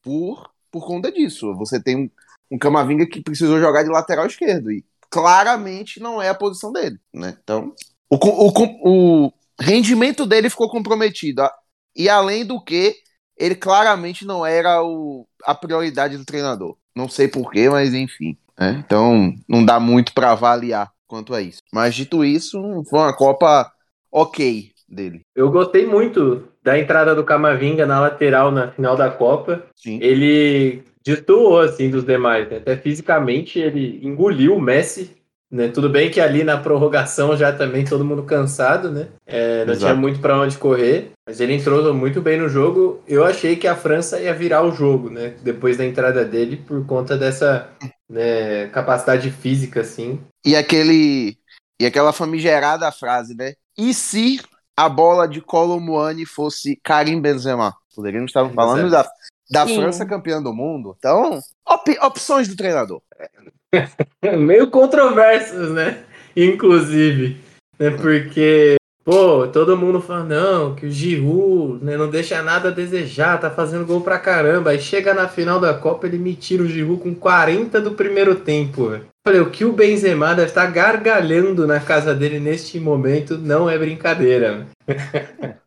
por, 0.08 0.50
por 0.72 0.88
conta 0.88 1.12
disso. 1.12 1.54
Você 1.56 1.84
tem 1.84 1.98
um, 1.98 2.10
um 2.50 2.58
Camavinga 2.58 3.06
que 3.06 3.22
precisou 3.22 3.60
jogar 3.60 3.84
de 3.84 3.90
lateral 3.90 4.26
esquerdo 4.26 4.72
e 4.72 4.86
claramente 5.10 6.00
não 6.00 6.22
é 6.22 6.30
a 6.30 6.36
posição 6.36 6.72
dele, 6.72 6.98
né? 7.14 7.38
Então, 7.44 7.74
o, 8.10 8.16
o, 8.16 9.26
o 9.26 9.34
rendimento 9.60 10.26
dele 10.26 10.50
ficou 10.50 10.70
comprometido. 10.70 11.44
E 11.94 12.08
além 12.08 12.46
do 12.46 12.64
que, 12.64 12.96
ele 13.38 13.54
claramente 13.54 14.26
não 14.26 14.46
era 14.46 14.82
o, 14.82 15.28
a 15.44 15.54
prioridade 15.54 16.18
do 16.18 16.24
treinador. 16.24 16.78
Não 16.96 17.10
sei 17.10 17.28
porquê, 17.28 17.70
mas 17.70 17.94
enfim. 17.94 18.38
Né? 18.58 18.82
Então, 18.86 19.36
não 19.48 19.66
dá 19.66 19.78
muito 19.78 20.14
para 20.14 20.32
avaliar 20.32 20.90
quanto 21.06 21.34
a 21.34 21.42
isso. 21.42 21.62
Mas 21.74 21.96
dito 21.96 22.24
isso, 22.24 22.58
foi 22.90 23.00
uma 23.00 23.14
Copa 23.14 23.70
ok 24.10 24.72
dele. 24.88 25.22
Eu 25.36 25.52
gostei 25.52 25.86
muito 25.86 26.48
da 26.68 26.78
entrada 26.78 27.16
do 27.16 27.24
Camavinga 27.24 27.86
na 27.86 28.02
lateral 28.02 28.52
na 28.52 28.70
final 28.70 28.98
da 28.98 29.10
Copa. 29.10 29.64
Sim. 29.74 30.00
Ele 30.02 30.84
destoou 31.02 31.62
assim 31.62 31.90
dos 31.90 32.04
demais, 32.04 32.50
né? 32.50 32.58
até 32.58 32.76
fisicamente 32.76 33.58
ele 33.58 34.02
engoliu 34.04 34.54
o 34.54 34.62
Messi. 34.62 35.16
Né? 35.50 35.70
Tudo 35.70 35.90
bem 35.90 36.12
que 36.12 36.20
ali 36.20 36.44
na 36.44 36.58
prorrogação 36.58 37.38
já 37.38 37.54
também 37.54 37.86
todo 37.86 38.04
mundo 38.04 38.24
cansado, 38.24 38.92
né? 38.92 39.08
É, 39.26 39.64
não 39.64 39.72
Exato. 39.72 39.80
tinha 39.80 39.96
muito 39.96 40.20
para 40.20 40.42
onde 40.42 40.58
correr, 40.58 41.12
mas 41.26 41.40
ele 41.40 41.54
entrou 41.54 41.94
muito 41.94 42.22
bem 42.22 42.38
no 42.38 42.50
jogo. 42.50 43.02
Eu 43.08 43.24
achei 43.24 43.56
que 43.56 43.66
a 43.66 43.74
França 43.74 44.20
ia 44.20 44.34
virar 44.34 44.64
o 44.64 44.74
jogo, 44.74 45.10
né? 45.10 45.36
Depois 45.42 45.78
da 45.78 45.86
entrada 45.86 46.26
dele, 46.26 46.58
por 46.58 46.86
conta 46.86 47.18
dessa 47.18 47.70
né, 48.10 48.68
capacidade 48.74 49.32
física, 49.32 49.80
assim. 49.80 50.20
E 50.46 50.54
aquele 50.54 51.38
e 51.80 51.86
aquela 51.86 52.12
famigerada 52.12 52.92
frase, 52.92 53.34
né? 53.34 53.54
E 53.78 53.94
se 53.94 54.42
a 54.78 54.88
bola 54.88 55.28
de 55.28 55.42
Colomboani 55.42 56.26
fosse 56.26 56.80
Karim 56.84 57.20
Benzema? 57.20 57.76
Poderíamos 57.96 58.30
estar 58.30 58.48
falando 58.54 58.92
da, 58.92 59.10
da 59.50 59.66
Sim. 59.66 59.78
França 59.78 60.06
campeã 60.06 60.42
do 60.42 60.54
mundo. 60.54 60.96
Então, 61.00 61.40
op- 61.68 62.00
opções 62.02 62.48
do 62.48 62.56
treinador. 62.56 63.02
Meio 64.38 64.70
controversos, 64.70 65.72
né? 65.72 66.04
Inclusive, 66.36 67.42
né? 67.80 67.90
Porque, 67.90 68.76
pô, 69.08 69.48
todo 69.48 69.78
mundo 69.78 70.02
fala, 70.02 70.26
não, 70.26 70.76
que 70.76 70.86
o 70.86 70.92
Giroud 70.92 71.82
né, 71.82 71.96
não 71.96 72.10
deixa 72.10 72.42
nada 72.42 72.68
a 72.68 72.72
desejar, 72.74 73.40
tá 73.40 73.50
fazendo 73.50 73.86
gol 73.86 74.02
pra 74.02 74.20
caramba. 74.20 74.72
Aí 74.72 74.82
chega 74.82 75.14
na 75.14 75.30
final 75.30 75.62
da 75.62 75.74
Copa, 75.74 76.06
ele 76.06 76.18
me 76.18 76.36
tira 76.36 76.62
o 76.62 76.68
Giroud 76.68 77.02
com 77.02 77.16
40 77.16 77.80
do 77.80 77.92
primeiro 77.92 78.36
tempo. 78.36 78.90
velho. 78.90 79.06
Falei, 79.26 79.40
o 79.40 79.50
que 79.50 79.64
o 79.64 79.72
Benzema 79.72 80.36
deve 80.36 80.50
estar 80.50 80.70
gargalhando 80.70 81.66
na 81.66 81.80
casa 81.80 82.14
dele 82.14 82.38
neste 82.38 82.82
momento 82.82 83.38
não 83.38 83.70
é 83.70 83.78
brincadeira. 83.78 84.68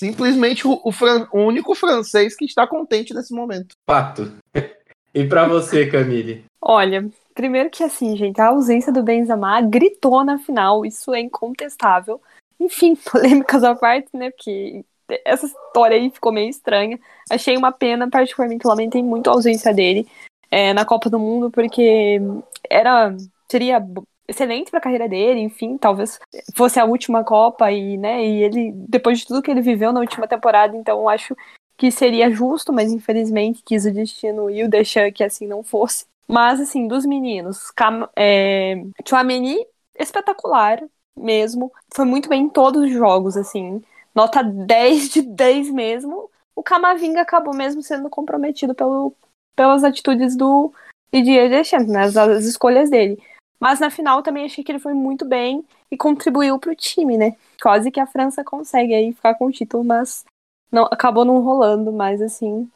Simplesmente 0.00 0.66
o, 0.66 0.80
o 0.82 0.90
fran- 0.90 1.28
o 1.30 1.40
único 1.40 1.74
francês 1.74 2.34
que 2.34 2.46
está 2.46 2.66
contente 2.66 3.12
nesse 3.12 3.34
momento. 3.34 3.74
Fato. 3.88 4.32
E 5.12 5.26
pra 5.26 5.44
você, 5.44 5.86
Camille? 5.86 6.44
Olha, 6.62 7.10
primeiro 7.34 7.68
que 7.68 7.82
assim, 7.82 8.16
gente, 8.16 8.40
a 8.40 8.46
ausência 8.46 8.92
do 8.92 9.02
Benzema 9.02 9.60
gritou 9.60 10.24
na 10.24 10.38
final, 10.38 10.86
isso 10.86 11.12
é 11.12 11.18
incontestável. 11.18 12.20
Enfim, 12.60 12.94
polêmicas 13.10 13.64
à 13.64 13.74
parte, 13.74 14.08
né? 14.14 14.30
Porque 14.30 14.84
essa 15.24 15.46
história 15.46 15.96
aí 15.96 16.10
ficou 16.10 16.30
meio 16.30 16.48
estranha. 16.48 16.98
Achei 17.28 17.56
uma 17.56 17.72
pena, 17.72 18.08
particularmente 18.08 18.66
lamentei 18.66 19.02
muito 19.02 19.28
a 19.28 19.32
ausência 19.32 19.72
dele 19.74 20.06
é, 20.50 20.72
na 20.72 20.84
Copa 20.84 21.08
do 21.08 21.18
Mundo, 21.18 21.50
porque 21.50 22.20
era 22.68 23.16
seria 23.48 23.84
excelente 24.28 24.70
para 24.70 24.78
a 24.78 24.82
carreira 24.82 25.08
dele, 25.08 25.40
enfim, 25.40 25.76
talvez 25.76 26.20
fosse 26.54 26.78
a 26.78 26.84
última 26.84 27.24
Copa 27.24 27.72
e, 27.72 27.96
né, 27.96 28.24
e 28.24 28.44
ele 28.44 28.72
depois 28.88 29.18
de 29.18 29.26
tudo 29.26 29.42
que 29.42 29.50
ele 29.50 29.60
viveu 29.60 29.92
na 29.92 29.98
última 29.98 30.28
temporada, 30.28 30.76
então 30.76 31.08
acho 31.08 31.34
que 31.76 31.90
seria 31.90 32.30
justo, 32.30 32.72
mas 32.72 32.92
infelizmente 32.92 33.62
quis 33.64 33.84
o 33.86 33.92
destino 33.92 34.48
e 34.48 34.62
o 34.62 34.68
deixar 34.68 35.10
que 35.10 35.24
assim 35.24 35.48
não 35.48 35.64
fosse. 35.64 36.04
Mas, 36.28 36.60
assim, 36.60 36.86
dos 36.86 37.04
meninos, 37.04 37.72
Cam 37.72 38.08
é, 38.14 38.84
Chouameni, 39.04 39.66
espetacular 39.98 40.80
mesmo. 41.16 41.72
Foi 41.94 42.04
muito 42.04 42.28
bem 42.28 42.44
em 42.44 42.48
todos 42.48 42.82
os 42.82 42.90
jogos, 42.90 43.36
assim. 43.36 43.82
Nota 44.14 44.42
10 44.42 45.10
de 45.10 45.22
10 45.22 45.70
mesmo. 45.70 46.30
O 46.54 46.62
Camavinga 46.62 47.20
acabou 47.20 47.54
mesmo 47.54 47.82
sendo 47.82 48.10
comprometido 48.10 48.74
pelo, 48.74 49.14
pelas 49.54 49.84
atitudes 49.84 50.36
do 50.36 50.72
Didier 51.12 51.48
Deschamps, 51.48 51.88
né, 51.88 52.04
as, 52.04 52.16
as 52.16 52.44
escolhas 52.44 52.90
dele. 52.90 53.22
Mas 53.58 53.78
na 53.78 53.90
final 53.90 54.22
também 54.22 54.44
achei 54.44 54.64
que 54.64 54.72
ele 54.72 54.78
foi 54.78 54.94
muito 54.94 55.24
bem 55.24 55.64
e 55.90 55.96
contribuiu 55.96 56.58
pro 56.58 56.74
time, 56.74 57.18
né? 57.18 57.36
Quase 57.62 57.90
que 57.90 58.00
a 58.00 58.06
França 58.06 58.42
consegue 58.42 58.94
aí 58.94 59.12
ficar 59.12 59.34
com 59.34 59.46
o 59.46 59.52
título, 59.52 59.84
mas 59.84 60.24
não, 60.72 60.84
acabou 60.84 61.24
não 61.24 61.40
rolando, 61.40 61.92
mas 61.92 62.22
assim, 62.22 62.70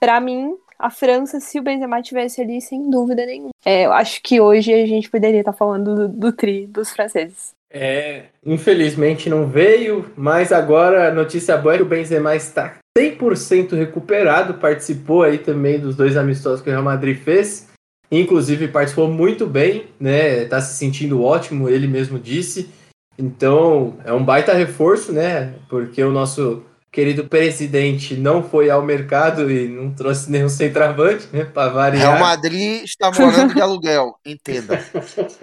Pra 0.00 0.18
mim, 0.18 0.56
a 0.78 0.88
França, 0.88 1.38
se 1.38 1.60
o 1.60 1.62
Benzema 1.62 2.00
tivesse 2.00 2.40
ali, 2.40 2.58
sem 2.62 2.88
dúvida 2.88 3.26
nenhuma. 3.26 3.50
É, 3.62 3.84
eu 3.84 3.92
acho 3.92 4.22
que 4.22 4.40
hoje 4.40 4.72
a 4.72 4.86
gente 4.86 5.10
poderia 5.10 5.40
estar 5.40 5.52
falando 5.52 5.94
do, 5.94 6.08
do 6.08 6.32
tri 6.32 6.66
dos 6.66 6.90
franceses. 6.90 7.50
É, 7.72 8.24
infelizmente 8.44 9.30
não 9.30 9.46
veio, 9.46 10.10
mas 10.16 10.50
agora 10.50 11.08
a 11.08 11.14
notícia 11.14 11.56
boa 11.56 11.74
é 11.74 11.76
que 11.76 11.84
o 11.84 11.86
Benzema 11.86 12.34
está 12.34 12.78
100% 12.98 13.76
recuperado, 13.76 14.54
participou 14.54 15.22
aí 15.22 15.38
também 15.38 15.78
dos 15.78 15.94
dois 15.94 16.16
amistosos 16.16 16.60
que 16.60 16.68
o 16.68 16.72
Real 16.72 16.82
Madrid 16.82 17.16
fez, 17.16 17.68
inclusive 18.10 18.66
participou 18.66 19.08
muito 19.08 19.46
bem, 19.46 19.86
né, 20.00 20.46
tá 20.46 20.60
se 20.60 20.76
sentindo 20.76 21.22
ótimo, 21.22 21.68
ele 21.68 21.86
mesmo 21.86 22.18
disse, 22.18 22.68
então 23.16 23.96
é 24.04 24.12
um 24.12 24.24
baita 24.24 24.52
reforço, 24.52 25.12
né, 25.12 25.54
porque 25.68 26.02
o 26.02 26.10
nosso 26.10 26.64
querido 26.92 27.24
presidente 27.24 28.14
não 28.14 28.42
foi 28.42 28.68
ao 28.68 28.82
mercado 28.82 29.50
e 29.50 29.68
não 29.68 29.92
trouxe 29.92 30.30
nenhum 30.30 30.48
centroavante, 30.48 31.28
né, 31.32 31.44
para 31.44 31.70
variar. 31.70 32.14
Real 32.14 32.18
Madrid 32.18 32.82
está 32.84 33.10
morando 33.12 33.54
de 33.54 33.60
aluguel, 33.60 34.16
entenda. 34.24 34.82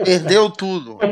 Perdeu 0.03 0.49
tudo. 0.49 0.97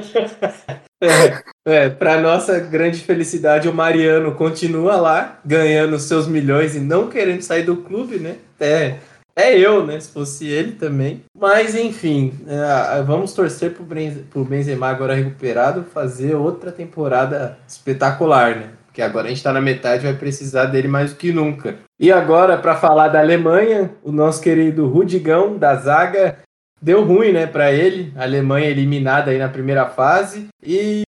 É, 1.03 1.43
é 1.65 1.89
para 1.89 2.21
nossa 2.21 2.57
grande 2.57 2.99
felicidade, 2.99 3.67
o 3.67 3.73
Mariano 3.73 4.33
continua 4.33 4.95
lá, 4.95 5.39
ganhando 5.45 5.99
seus 5.99 6.25
milhões 6.25 6.73
e 6.73 6.79
não 6.79 7.09
querendo 7.09 7.41
sair 7.41 7.63
do 7.63 7.75
clube, 7.75 8.17
né? 8.17 8.37
É, 8.59 8.95
é 9.35 9.59
eu, 9.59 9.85
né? 9.85 9.99
Se 9.99 10.09
fosse 10.09 10.47
ele 10.47 10.71
também. 10.71 11.21
Mas, 11.37 11.75
enfim, 11.75 12.33
é, 12.47 13.03
vamos 13.03 13.33
torcer 13.33 13.73
pro, 13.73 14.45
Benzema 14.45 14.87
agora 14.87 15.13
recuperado 15.13 15.83
fazer 15.83 16.33
outra 16.33 16.71
temporada 16.71 17.59
espetacular, 17.67 18.55
né? 18.55 18.69
Porque 18.95 19.01
agora 19.01 19.25
a 19.25 19.29
gente 19.29 19.43
tá 19.43 19.51
na 19.51 19.59
metade 19.59 20.05
vai 20.05 20.13
precisar 20.13 20.67
dele 20.67 20.87
mais 20.87 21.11
do 21.11 21.17
que 21.17 21.33
nunca. 21.33 21.79
E 21.99 22.13
agora, 22.13 22.57
para 22.57 22.77
falar 22.77 23.09
da 23.09 23.19
Alemanha, 23.19 23.91
o 24.01 24.09
nosso 24.09 24.41
querido 24.41 24.87
Rudigão, 24.87 25.57
da 25.57 25.75
zaga, 25.75 26.37
deu 26.81 27.03
ruim, 27.03 27.33
né, 27.33 27.45
para 27.45 27.73
ele. 27.73 28.13
A 28.15 28.23
Alemanha 28.23 28.69
eliminada 28.69 29.31
aí 29.31 29.37
na 29.37 29.49
primeira 29.49 29.85
fase 29.85 30.47
e 30.65 31.01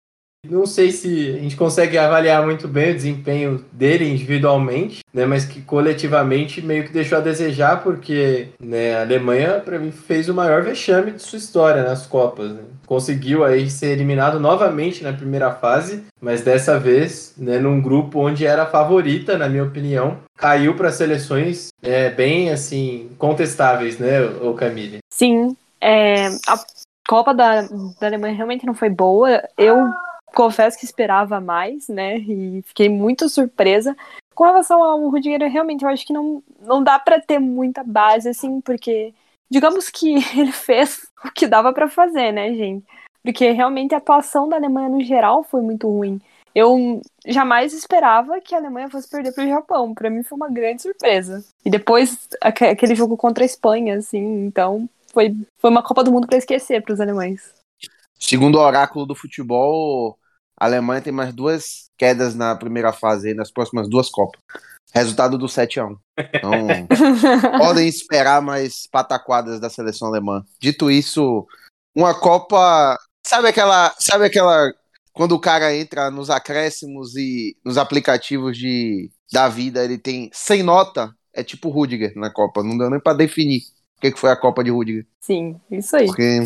não 0.50 0.66
sei 0.66 0.92
se 0.92 1.36
a 1.38 1.40
gente 1.40 1.56
consegue 1.56 1.98
avaliar 1.98 2.44
muito 2.46 2.68
bem 2.68 2.92
o 2.92 2.96
desempenho 2.96 3.66
dele 3.72 4.10
individualmente, 4.10 5.00
né, 5.14 5.26
mas 5.26 5.46
que 5.46 5.62
coletivamente 5.62 6.62
meio 6.62 6.84
que 6.84 6.94
deixou 6.94 7.18
a 7.18 7.22
desejar 7.22 7.84
porque, 7.84 8.50
né, 8.60 8.96
a 8.96 9.02
Alemanha 9.02 9.62
para 9.64 9.80
mim 9.80 9.92
fez 9.92 10.30
o 10.30 10.34
maior 10.34 10.64
vexame 10.64 11.12
de 11.12 11.22
sua 11.22 11.38
história 11.38 11.84
nas 11.84 12.06
Copas, 12.06 12.52
né? 12.52 12.62
Conseguiu 12.86 13.44
aí 13.44 13.70
ser 13.70 13.88
eliminado 13.88 14.40
novamente 14.40 15.04
na 15.04 15.12
primeira 15.12 15.52
fase, 15.52 16.04
mas 16.22 16.42
dessa 16.42 16.80
vez, 16.80 17.34
né, 17.38 17.58
num 17.58 17.82
grupo 17.82 18.20
onde 18.20 18.46
era 18.46 18.64
a 18.64 18.68
favorita, 18.68 19.38
na 19.38 19.50
minha 19.50 19.64
opinião, 19.64 20.18
caiu 20.38 20.76
para 20.76 20.92
seleções 20.92 21.70
é, 21.82 22.10
bem 22.10 22.52
assim 22.52 23.10
contestáveis, 23.18 23.98
né, 23.98 24.22
o 24.42 24.54
Camille. 24.54 25.00
Sim, 25.12 25.56
é, 25.82 26.28
a 26.48 26.60
Copa 27.08 27.34
da, 27.34 27.62
da 28.00 28.08
Alemanha 28.08 28.36
realmente 28.36 28.66
não 28.66 28.74
foi 28.74 28.90
boa. 28.90 29.44
Eu 29.58 29.92
confesso 30.36 30.78
que 30.78 30.86
esperava 30.86 31.40
mais, 31.42 31.88
né? 31.88 32.18
E 32.18 32.62
fiquei 32.68 32.90
muito 32.90 33.28
surpresa. 33.30 33.96
Com 34.36 34.44
relação 34.44 34.84
ao 34.84 35.10
Rudiger, 35.10 35.50
realmente 35.50 35.84
eu 35.84 35.90
acho 35.90 36.06
que 36.06 36.14
não, 36.14 36.44
não 36.62 36.84
dá 36.84 37.00
pra 37.00 37.20
ter 37.20 37.40
muita 37.40 37.84
base, 37.84 38.30
assim, 38.30 38.60
porque 38.62 39.14
digamos 39.50 39.90
que 39.90 40.16
ele 40.38 40.52
fez 40.52 41.08
o 41.24 41.32
que 41.32 41.48
dava 41.48 41.74
pra 41.74 41.88
fazer, 41.88 42.32
né, 42.32 42.54
gente? 42.54 42.86
Porque 43.24 43.50
realmente 43.52 43.96
a 43.96 43.98
atuação 43.98 44.48
da 44.48 44.58
Alemanha 44.58 44.90
no 44.90 45.02
geral 45.02 45.44
foi 45.44 45.62
muito 45.62 45.90
ruim. 45.90 46.22
Eu 46.54 47.02
jamais 47.26 47.74
esperava 47.74 48.40
que 48.40 48.54
a 48.54 48.58
Alemanha 48.58 48.90
fosse 48.90 49.10
perder 49.10 49.34
para 49.34 49.44
o 49.44 49.50
Japão. 49.50 49.94
Para 49.94 50.10
mim 50.10 50.24
foi 50.24 50.38
uma 50.38 50.50
grande 50.50 50.82
surpresa. 50.84 51.44
E 51.66 51.70
depois 51.70 52.30
aque- 52.40 52.66
aquele 52.66 52.96
jogo 52.96 53.18
contra 53.18 53.44
a 53.44 53.46
Espanha, 53.46 53.98
assim, 53.98 54.46
então 54.46 54.88
foi, 55.12 55.36
foi 55.58 55.70
uma 55.70 55.84
Copa 55.84 56.04
do 56.04 56.12
Mundo 56.12 56.28
para 56.28 56.38
esquecer 56.38 56.82
para 56.82 56.94
os 56.94 57.02
alemães. 57.02 57.54
Segundo 58.20 58.56
o 58.56 58.62
oráculo 58.62 59.06
do 59.06 59.16
futebol, 59.16 60.18
a 60.60 60.66
Alemanha 60.66 61.02
tem 61.02 61.14
mais 61.14 61.34
duas 61.34 61.90
quedas 61.98 62.36
na 62.36 62.56
primeira 62.56 62.94
fase, 62.94 63.34
nas 63.34 63.52
próximas 63.52 63.90
duas 63.90 64.10
Copas. 64.10 64.40
Resultado 64.94 65.38
do 65.38 65.50
7 65.50 65.80
a 65.82 65.86
1 65.88 65.98
Então, 66.34 66.52
podem 67.60 67.88
esperar 67.88 68.42
mais 68.42 68.88
pataquadas 68.90 69.60
da 69.60 69.70
seleção 69.70 70.08
alemã. 70.08 70.44
Dito 70.60 70.90
isso, 70.90 71.46
uma 71.94 72.14
Copa. 72.14 72.98
Sabe 73.26 73.50
aquela. 73.50 73.94
Sabe 74.00 74.26
aquela. 74.26 74.74
Quando 75.12 75.34
o 75.34 75.40
cara 75.40 75.76
entra 75.76 76.10
nos 76.10 76.30
acréscimos 76.30 77.16
e 77.16 77.58
nos 77.64 77.78
aplicativos 77.78 78.58
de, 78.58 79.10
da 79.32 79.48
vida, 79.48 79.84
ele 79.84 79.98
tem 79.98 80.30
sem 80.34 80.62
nota, 80.62 81.14
é 81.34 81.44
tipo 81.44 81.70
Rudiger 81.70 82.14
na 82.16 82.30
Copa. 82.30 82.64
Não 82.64 82.78
deu 82.78 82.90
nem 82.90 83.00
pra 83.00 83.14
definir 83.14 83.62
o 83.98 84.02
que, 84.02 84.12
que 84.12 84.20
foi 84.20 84.30
a 84.30 84.36
Copa 84.36 84.64
de 84.64 84.72
Rudiger. 84.72 85.06
Sim, 85.22 85.60
isso 85.72 85.96
aí. 85.96 86.06
Porque 86.06 86.40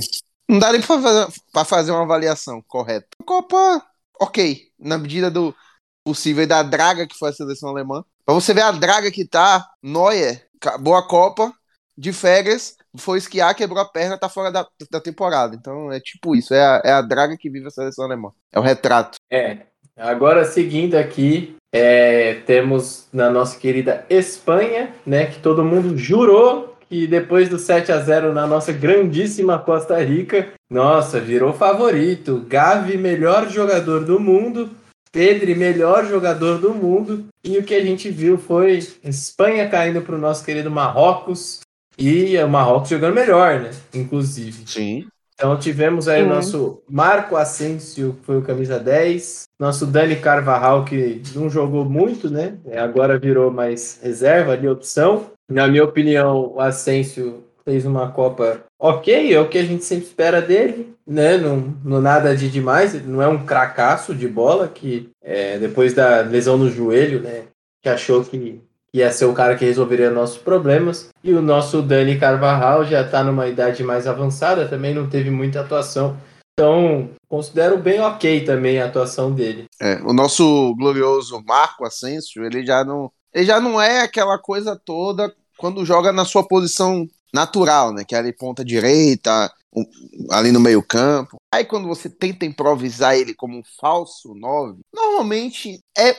não 0.47 0.57
dá 0.57 0.71
nem 0.71 0.81
pra 0.81 0.99
fazer, 0.99 1.41
pra 1.53 1.65
fazer 1.65 1.91
uma 1.91 2.01
avaliação 2.01 2.63
correta. 2.67 3.07
Copa, 3.23 3.85
ok. 4.19 4.63
Na 4.79 4.97
medida 4.97 5.29
do 5.29 5.55
possível 6.03 6.47
da 6.47 6.63
draga 6.63 7.07
que 7.07 7.17
foi 7.17 7.29
a 7.29 7.33
seleção 7.33 7.69
alemã. 7.69 8.03
Pra 8.25 8.33
você 8.35 8.53
ver 8.53 8.61
a 8.61 8.71
draga 8.71 9.11
que 9.11 9.25
tá, 9.25 9.67
Neuer, 9.81 10.47
acabou 10.61 10.95
a 10.95 11.07
Copa, 11.07 11.53
de 11.97 12.13
férias, 12.13 12.75
foi 12.97 13.17
esquiar, 13.17 13.53
quebrou 13.55 13.79
a 13.79 13.85
perna, 13.85 14.17
tá 14.17 14.29
fora 14.29 14.51
da, 14.51 14.65
da 14.89 15.01
temporada. 15.01 15.55
Então 15.55 15.91
é 15.91 15.99
tipo 15.99 16.35
isso, 16.35 16.53
é 16.53 16.63
a, 16.63 16.81
é 16.85 16.91
a 16.91 17.01
draga 17.01 17.37
que 17.37 17.49
vive 17.49 17.67
a 17.67 17.71
seleção 17.71 18.05
alemã. 18.05 18.31
É 18.51 18.59
o 18.59 18.63
retrato. 18.63 19.17
É. 19.29 19.57
Agora, 19.97 20.45
seguindo 20.45 20.95
aqui, 20.95 21.57
é, 21.73 22.35
temos 22.45 23.07
na 23.11 23.29
nossa 23.29 23.59
querida 23.59 24.05
Espanha, 24.09 24.95
né, 25.05 25.25
que 25.25 25.39
todo 25.39 25.65
mundo 25.65 25.97
jurou 25.97 26.77
que 26.89 27.05
depois 27.05 27.47
do 27.47 27.59
7 27.59 27.91
a 27.91 27.99
0 27.99 28.33
na 28.33 28.47
nossa 28.47 28.73
grandíssima 28.73 29.59
Costa 29.59 30.01
Rica, 30.03 30.51
nossa, 30.69 31.19
virou 31.19 31.51
favorito. 31.51 32.45
Gavi, 32.47 32.95
melhor 32.95 33.49
jogador 33.49 34.05
do 34.05 34.19
mundo. 34.19 34.69
Pedri, 35.11 35.55
melhor 35.55 36.05
jogador 36.05 36.59
do 36.59 36.73
mundo. 36.73 37.25
E 37.43 37.57
o 37.57 37.63
que 37.63 37.73
a 37.73 37.83
gente 37.83 38.11
viu 38.11 38.37
foi 38.37 38.77
Espanha 39.03 39.67
caindo 39.67 40.01
para 40.01 40.15
o 40.15 40.19
nosso 40.19 40.45
querido 40.45 40.69
Marrocos. 40.69 41.61
E 41.97 42.37
o 42.37 42.47
Marrocos 42.47 42.89
jogando 42.89 43.15
melhor, 43.15 43.59
né? 43.59 43.71
Inclusive. 43.93 44.63
Sim. 44.67 45.07
Então 45.33 45.57
tivemos 45.57 46.07
aí 46.07 46.21
o 46.21 46.27
nosso 46.27 46.83
Marco 46.87 47.35
Asensio, 47.35 48.17
que 48.19 48.25
foi 48.25 48.37
o 48.37 48.41
camisa 48.41 48.77
10. 48.77 49.45
Nosso 49.59 49.87
Dani 49.87 50.17
Carvajal, 50.17 50.85
que 50.85 51.21
não 51.33 51.49
jogou 51.49 51.85
muito, 51.85 52.29
né? 52.29 52.57
Agora 52.77 53.17
virou 53.17 53.49
mais 53.49 53.99
reserva 54.03 54.51
ali, 54.51 54.67
opção. 54.67 55.31
Na 55.49 55.67
minha 55.67 55.83
opinião, 55.83 56.53
o 56.55 56.59
Asensio 56.59 57.43
fez 57.65 57.85
uma 57.85 58.11
Copa 58.11 58.65
ok, 58.79 59.33
é 59.33 59.39
o 59.39 59.49
que 59.49 59.57
a 59.57 59.63
gente 59.63 59.83
sempre 59.83 60.05
espera 60.05 60.41
dele, 60.41 60.95
né? 61.05 61.37
Não, 61.37 61.75
não 61.83 62.01
nada 62.01 62.35
de 62.35 62.49
demais, 62.49 63.05
não 63.05 63.21
é 63.21 63.27
um 63.27 63.45
cracaço 63.45 64.15
de 64.15 64.27
bola 64.27 64.67
que 64.67 65.09
é, 65.21 65.57
depois 65.59 65.93
da 65.93 66.21
lesão 66.21 66.57
no 66.57 66.69
joelho, 66.69 67.21
né? 67.21 67.43
Que 67.81 67.89
achou 67.89 68.23
que 68.23 68.61
ia 68.93 69.11
ser 69.11 69.25
o 69.25 69.33
cara 69.33 69.55
que 69.55 69.65
resolveria 69.65 70.09
nossos 70.09 70.37
problemas. 70.37 71.09
E 71.23 71.33
o 71.33 71.41
nosso 71.41 71.81
Dani 71.81 72.17
Carvajal 72.17 72.85
já 72.85 73.01
está 73.01 73.23
numa 73.23 73.47
idade 73.47 73.83
mais 73.83 74.07
avançada, 74.07 74.67
também 74.67 74.93
não 74.93 75.09
teve 75.09 75.29
muita 75.29 75.61
atuação. 75.61 76.17
Então, 76.53 77.09
considero 77.27 77.77
bem 77.77 78.01
ok 78.01 78.43
também 78.43 78.81
a 78.81 78.85
atuação 78.85 79.31
dele. 79.31 79.65
É, 79.81 80.01
o 80.03 80.13
nosso 80.13 80.75
glorioso 80.75 81.41
Marco 81.47 81.85
Asensio, 81.85 82.43
ele 82.43 82.65
já 82.65 82.83
não, 82.83 83.09
ele 83.33 83.45
já 83.45 83.61
não 83.61 83.81
é 83.81 84.01
aquela 84.01 84.37
coisa 84.37 84.75
toda 84.75 85.33
quando 85.57 85.85
joga 85.85 86.11
na 86.11 86.25
sua 86.25 86.45
posição 86.45 87.07
natural, 87.33 87.93
né? 87.93 88.03
Que 88.05 88.15
é 88.15 88.17
ali 88.19 88.33
ponta 88.33 88.63
direita, 88.65 89.51
um- 89.73 89.85
ali 90.31 90.51
no 90.51 90.59
meio 90.59 90.81
campo. 90.83 91.37
Aí 91.53 91.65
quando 91.65 91.87
você 91.87 92.09
tenta 92.09 92.45
improvisar 92.45 93.15
ele 93.15 93.33
como 93.33 93.57
um 93.57 93.63
falso 93.79 94.33
9, 94.35 94.81
normalmente 94.93 95.79
é, 95.97 96.11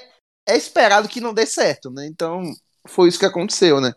é 0.47 0.57
esperado 0.57 1.09
que 1.09 1.21
não 1.21 1.35
dê 1.35 1.47
certo, 1.47 1.91
né? 1.91 2.07
Então 2.07 2.43
foi 2.89 3.09
isso 3.09 3.19
que 3.19 3.27
aconteceu, 3.27 3.81
né? 3.81 3.93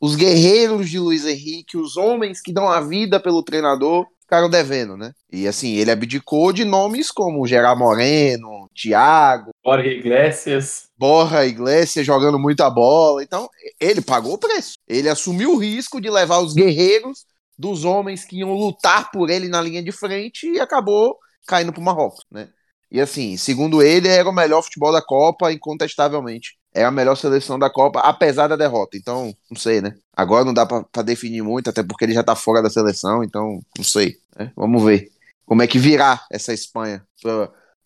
Os 0.00 0.16
guerreiros 0.16 0.90
de 0.90 0.98
Luiz 0.98 1.24
Henrique, 1.24 1.76
os 1.78 1.96
homens 1.96 2.40
que 2.40 2.52
dão 2.52 2.68
a 2.68 2.80
vida 2.80 3.20
pelo 3.20 3.42
treinador, 3.42 4.06
ficaram 4.20 4.50
devendo, 4.50 4.96
né? 4.96 5.12
E 5.32 5.46
assim, 5.48 5.74
ele 5.76 5.90
abdicou 5.90 6.52
de 6.52 6.64
nomes 6.64 7.10
como 7.10 7.46
Gerard 7.46 7.78
Moreno, 7.78 8.48
Thiago, 8.74 9.50
Jorge 9.64 9.88
Iglesias. 9.88 10.88
Borra 10.98 11.46
Iglesias 11.46 12.06
jogando 12.06 12.38
muita 12.38 12.68
bola. 12.70 13.22
Então, 13.22 13.48
ele 13.80 14.00
pagou 14.00 14.34
o 14.34 14.38
preço. 14.38 14.74
Ele 14.88 15.08
assumiu 15.08 15.52
o 15.54 15.58
risco 15.58 16.00
de 16.00 16.10
levar 16.10 16.38
os 16.38 16.54
guerreiros 16.54 17.24
dos 17.58 17.84
homens 17.84 18.24
que 18.24 18.38
iam 18.38 18.52
lutar 18.52 19.10
por 19.10 19.30
ele 19.30 19.48
na 19.48 19.60
linha 19.60 19.82
de 19.82 19.92
frente 19.92 20.46
e 20.48 20.60
acabou 20.60 21.16
caindo 21.46 21.72
pro 21.72 21.82
Marrocos, 21.82 22.24
né? 22.30 22.48
E 22.90 23.00
assim, 23.00 23.36
segundo 23.36 23.82
ele, 23.82 24.08
era 24.08 24.28
o 24.28 24.32
melhor 24.32 24.62
futebol 24.62 24.92
da 24.92 25.02
Copa, 25.02 25.52
incontestavelmente. 25.52 26.56
É 26.72 26.84
a 26.84 26.90
melhor 26.90 27.16
seleção 27.16 27.58
da 27.58 27.68
Copa, 27.70 28.00
apesar 28.00 28.46
da 28.46 28.56
derrota. 28.56 28.96
Então, 28.96 29.32
não 29.50 29.56
sei, 29.56 29.80
né? 29.80 29.94
Agora 30.16 30.44
não 30.44 30.54
dá 30.54 30.64
pra, 30.64 30.84
pra 30.84 31.02
definir 31.02 31.42
muito, 31.42 31.70
até 31.70 31.82
porque 31.82 32.04
ele 32.04 32.14
já 32.14 32.22
tá 32.22 32.36
fora 32.36 32.62
da 32.62 32.70
seleção, 32.70 33.24
então, 33.24 33.60
não 33.76 33.84
sei. 33.84 34.16
né? 34.38 34.52
Vamos 34.56 34.82
ver 34.82 35.08
como 35.44 35.62
é 35.62 35.66
que 35.66 35.78
virá 35.78 36.24
essa 36.30 36.52
Espanha 36.52 37.04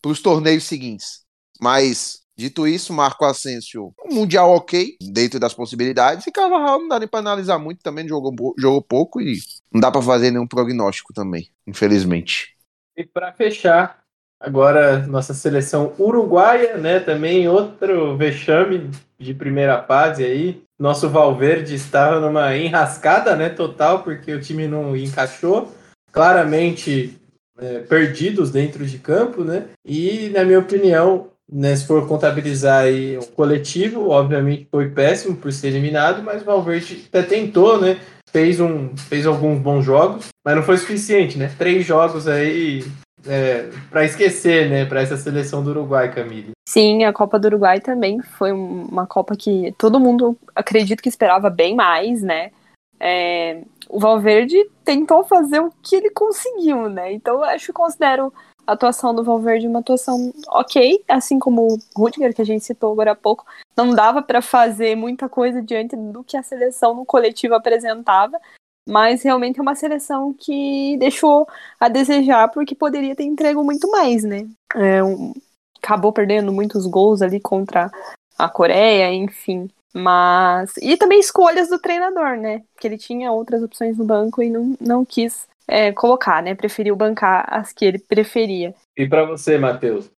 para 0.01 0.11
os 0.11 0.21
torneios 0.21 0.63
seguintes. 0.63 1.21
Mas, 1.61 2.21
dito 2.37 2.67
isso, 2.67 2.93
Marco 2.93 3.25
Asensio, 3.25 3.93
um 4.05 4.15
Mundial 4.15 4.49
ok, 4.51 4.95
dentro 5.01 5.39
das 5.39 5.53
possibilidades, 5.53 6.25
e 6.25 6.31
Carvajal 6.31 6.79
não 6.79 6.87
dá 6.87 6.99
nem 6.99 7.07
pra 7.07 7.19
analisar 7.19 7.59
muito, 7.59 7.83
também 7.83 8.07
jogou, 8.07 8.33
jogou 8.57 8.81
pouco 8.81 9.19
e 9.21 9.37
não 9.71 9.81
dá 9.81 9.91
pra 9.91 10.01
fazer 10.01 10.31
nenhum 10.31 10.47
prognóstico 10.47 11.13
também, 11.13 11.49
infelizmente. 11.67 12.55
E 12.95 13.05
para 13.05 13.33
fechar, 13.33 13.99
agora 14.39 15.05
nossa 15.07 15.33
seleção 15.33 15.93
uruguaia, 15.99 16.77
né? 16.77 16.99
Também 16.99 17.47
outro 17.47 18.15
vexame 18.17 18.89
de 19.19 19.33
primeira 19.33 19.83
fase 19.83 20.23
aí. 20.23 20.63
Nosso 20.79 21.09
Valverde 21.09 21.75
estava 21.75 22.21
numa 22.21 22.55
enrascada, 22.55 23.35
né? 23.35 23.49
Total, 23.49 24.01
porque 24.01 24.33
o 24.33 24.39
time 24.39 24.67
não 24.67 24.95
encaixou. 24.95 25.73
Claramente 26.11 27.18
é, 27.61 27.79
perdidos 27.79 28.51
dentro 28.51 28.85
de 28.85 28.97
campo, 28.97 29.43
né? 29.43 29.65
E, 29.85 30.29
na 30.33 30.43
minha 30.43 30.59
opinião, 30.59 31.27
né, 31.51 31.75
se 31.75 31.85
for 31.87 32.07
contabilizar 32.07 32.83
aí 32.83 33.17
o 33.17 33.25
coletivo, 33.27 34.09
obviamente 34.09 34.67
foi 34.69 34.89
péssimo 34.89 35.35
por 35.35 35.51
ser 35.51 35.67
eliminado, 35.67 36.21
mas 36.23 36.41
o 36.41 36.45
Valverde 36.45 37.05
até 37.07 37.23
tentou, 37.23 37.79
né? 37.79 37.99
Fez, 38.31 38.59
um, 38.59 38.95
fez 38.95 39.25
alguns 39.25 39.59
bons 39.59 39.83
jogos, 39.83 40.27
mas 40.45 40.55
não 40.55 40.61
foi 40.61 40.77
suficiente, 40.77 41.37
né? 41.37 41.51
Três 41.57 41.83
jogos 41.83 42.27
aí 42.27 42.83
é, 43.27 43.67
para 43.89 44.05
esquecer, 44.05 44.69
né? 44.69 44.85
Para 44.85 45.01
essa 45.01 45.17
seleção 45.17 45.63
do 45.63 45.71
Uruguai, 45.71 46.13
Camille. 46.13 46.51
Sim, 46.67 47.03
a 47.03 47.11
Copa 47.11 47.39
do 47.39 47.45
Uruguai 47.45 47.79
também 47.79 48.21
foi 48.21 48.53
um- 48.53 48.83
uma 48.83 49.07
Copa 49.07 49.35
que 49.35 49.73
todo 49.79 49.99
mundo 49.99 50.37
acredito 50.55 51.01
que 51.01 51.09
esperava 51.09 51.49
bem 51.49 51.75
mais, 51.75 52.21
né? 52.21 52.51
É, 52.99 53.61
o 53.89 53.99
Valverde 53.99 54.69
tentou 54.85 55.23
fazer 55.23 55.59
o 55.59 55.71
que 55.81 55.95
ele 55.95 56.11
conseguiu, 56.11 56.87
né? 56.89 57.11
Então 57.11 57.43
acho 57.43 57.67
que 57.67 57.73
considero 57.73 58.31
a 58.67 58.73
atuação 58.73 59.15
do 59.15 59.23
Valverde 59.23 59.67
uma 59.67 59.79
atuação 59.79 60.31
ok, 60.49 61.03
assim 61.07 61.39
como 61.39 61.67
o 61.73 61.79
Rudiger, 61.99 62.33
que 62.35 62.41
a 62.41 62.45
gente 62.45 62.63
citou 62.63 62.91
agora 62.91 63.11
há 63.13 63.15
pouco. 63.15 63.43
Não 63.75 63.95
dava 63.95 64.21
para 64.21 64.41
fazer 64.43 64.95
muita 64.95 65.27
coisa 65.27 65.59
diante 65.61 65.95
do 65.95 66.23
que 66.23 66.37
a 66.37 66.43
seleção 66.43 66.93
no 66.93 67.03
coletivo 67.03 67.55
apresentava, 67.55 68.39
mas 68.87 69.23
realmente 69.23 69.59
é 69.59 69.61
uma 69.61 69.73
seleção 69.75 70.33
que 70.33 70.95
deixou 70.97 71.47
a 71.79 71.89
desejar 71.89 72.49
porque 72.49 72.75
poderia 72.75 73.15
ter 73.15 73.23
entregue 73.23 73.59
muito 73.63 73.89
mais, 73.89 74.23
né? 74.23 74.47
É, 74.75 75.03
um- 75.03 75.33
acabou 75.81 76.13
perdendo 76.13 76.51
muitos 76.51 76.85
gols 76.85 77.21
ali 77.23 77.39
contra 77.39 77.89
a 78.37 78.47
Coreia, 78.49 79.11
enfim. 79.11 79.69
Mas. 79.93 80.73
E 80.81 80.97
também 80.97 81.19
escolhas 81.19 81.69
do 81.69 81.79
treinador, 81.79 82.37
né? 82.37 82.61
Que 82.79 82.87
ele 82.87 82.97
tinha 82.97 83.31
outras 83.31 83.63
opções 83.63 83.97
no 83.97 84.05
banco 84.05 84.41
e 84.41 84.49
não, 84.49 84.75
não 84.79 85.05
quis 85.05 85.47
é, 85.67 85.91
colocar, 85.91 86.43
né? 86.43 86.55
Preferiu 86.55 86.95
bancar 86.95 87.45
as 87.47 87.71
que 87.73 87.85
ele 87.85 87.99
preferia. 87.99 88.73
E 88.97 89.07
para 89.07 89.25
você, 89.25 89.57
Matheus? 89.57 90.09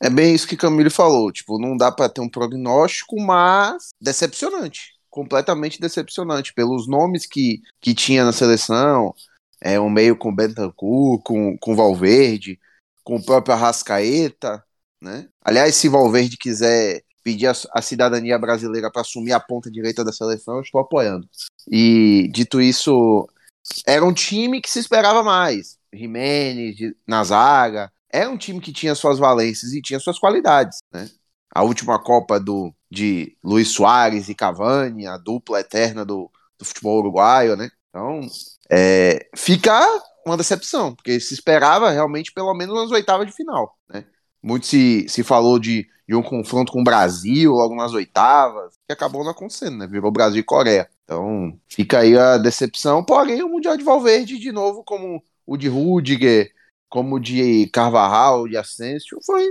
É 0.00 0.10
bem 0.10 0.34
isso 0.34 0.46
que 0.46 0.56
Camilo 0.56 0.90
falou, 0.90 1.32
tipo, 1.32 1.58
não 1.58 1.76
dá 1.76 1.90
pra 1.90 2.08
ter 2.08 2.20
um 2.20 2.28
prognóstico, 2.28 3.18
mas 3.18 3.88
decepcionante, 4.00 4.92
completamente 5.08 5.80
decepcionante, 5.80 6.52
pelos 6.52 6.86
nomes 6.86 7.24
que, 7.24 7.62
que 7.80 7.94
tinha 7.94 8.24
na 8.24 8.32
seleção, 8.32 9.14
é 9.60 9.80
um 9.80 9.88
meio 9.88 10.14
com 10.14 10.34
Bentancur, 10.34 11.22
com, 11.22 11.56
com 11.56 11.74
Valverde, 11.74 12.60
com 13.02 13.16
o 13.16 13.24
próprio 13.24 13.54
Arrascaeta, 13.54 14.62
né? 15.00 15.28
Aliás, 15.42 15.74
se 15.74 15.88
Valverde 15.88 16.36
quiser 16.36 17.02
pedir 17.26 17.48
a, 17.48 17.52
a 17.72 17.82
cidadania 17.82 18.38
brasileira 18.38 18.88
para 18.88 19.00
assumir 19.02 19.32
a 19.32 19.40
ponta 19.40 19.68
direita 19.68 20.04
da 20.04 20.12
seleção, 20.12 20.54
eu 20.54 20.60
estou 20.62 20.80
apoiando. 20.80 21.28
E, 21.68 22.28
dito 22.32 22.60
isso, 22.60 23.28
era 23.84 24.04
um 24.04 24.14
time 24.14 24.60
que 24.60 24.70
se 24.70 24.78
esperava 24.78 25.24
mais. 25.24 25.76
Jimenez 25.92 26.76
de- 26.76 26.96
na 27.04 27.24
zaga, 27.24 27.90
era 28.08 28.30
um 28.30 28.36
time 28.38 28.60
que 28.60 28.72
tinha 28.72 28.94
suas 28.94 29.18
valências 29.18 29.72
e 29.72 29.82
tinha 29.82 29.98
suas 29.98 30.20
qualidades, 30.20 30.78
né? 30.92 31.10
A 31.52 31.64
última 31.64 31.98
Copa 32.00 32.38
do, 32.38 32.72
de 32.88 33.36
Luiz 33.42 33.70
Soares 33.72 34.28
e 34.28 34.34
Cavani, 34.34 35.08
a 35.08 35.16
dupla 35.16 35.58
eterna 35.58 36.04
do, 36.04 36.30
do 36.56 36.64
futebol 36.64 37.00
uruguaio, 37.00 37.56
né? 37.56 37.68
Então, 37.88 38.20
é, 38.70 39.28
fica 39.34 39.72
uma 40.24 40.36
decepção, 40.36 40.94
porque 40.94 41.18
se 41.18 41.34
esperava 41.34 41.90
realmente 41.90 42.32
pelo 42.32 42.54
menos 42.54 42.76
nas 42.76 42.92
oitavas 42.92 43.26
de 43.26 43.32
final, 43.32 43.74
né? 43.88 44.04
Muito 44.42 44.66
se, 44.66 45.08
se 45.08 45.22
falou 45.22 45.58
de, 45.58 45.86
de 46.08 46.14
um 46.14 46.22
confronto 46.22 46.72
com 46.72 46.80
o 46.80 46.84
Brasil, 46.84 47.52
logo 47.52 47.74
nas 47.74 47.92
oitavas, 47.92 48.74
que 48.86 48.92
acabou 48.92 49.24
não 49.24 49.30
acontecendo, 49.30 49.78
né? 49.78 49.86
Virou 49.86 50.12
Brasil 50.12 50.40
e 50.40 50.44
Coreia. 50.44 50.88
Então, 51.04 51.56
fica 51.68 52.00
aí 52.00 52.16
a 52.16 52.36
decepção. 52.36 53.04
Porém, 53.04 53.42
o 53.42 53.48
Mundial 53.48 53.76
de 53.76 53.84
Valverde, 53.84 54.38
de 54.38 54.52
novo, 54.52 54.82
como 54.84 55.22
o 55.46 55.56
de 55.56 55.68
Rudiger, 55.68 56.50
como 56.88 57.16
o 57.16 57.20
de 57.20 57.68
Carvajal, 57.72 58.48
de 58.48 58.56
Asensio, 58.56 59.18
foi 59.24 59.44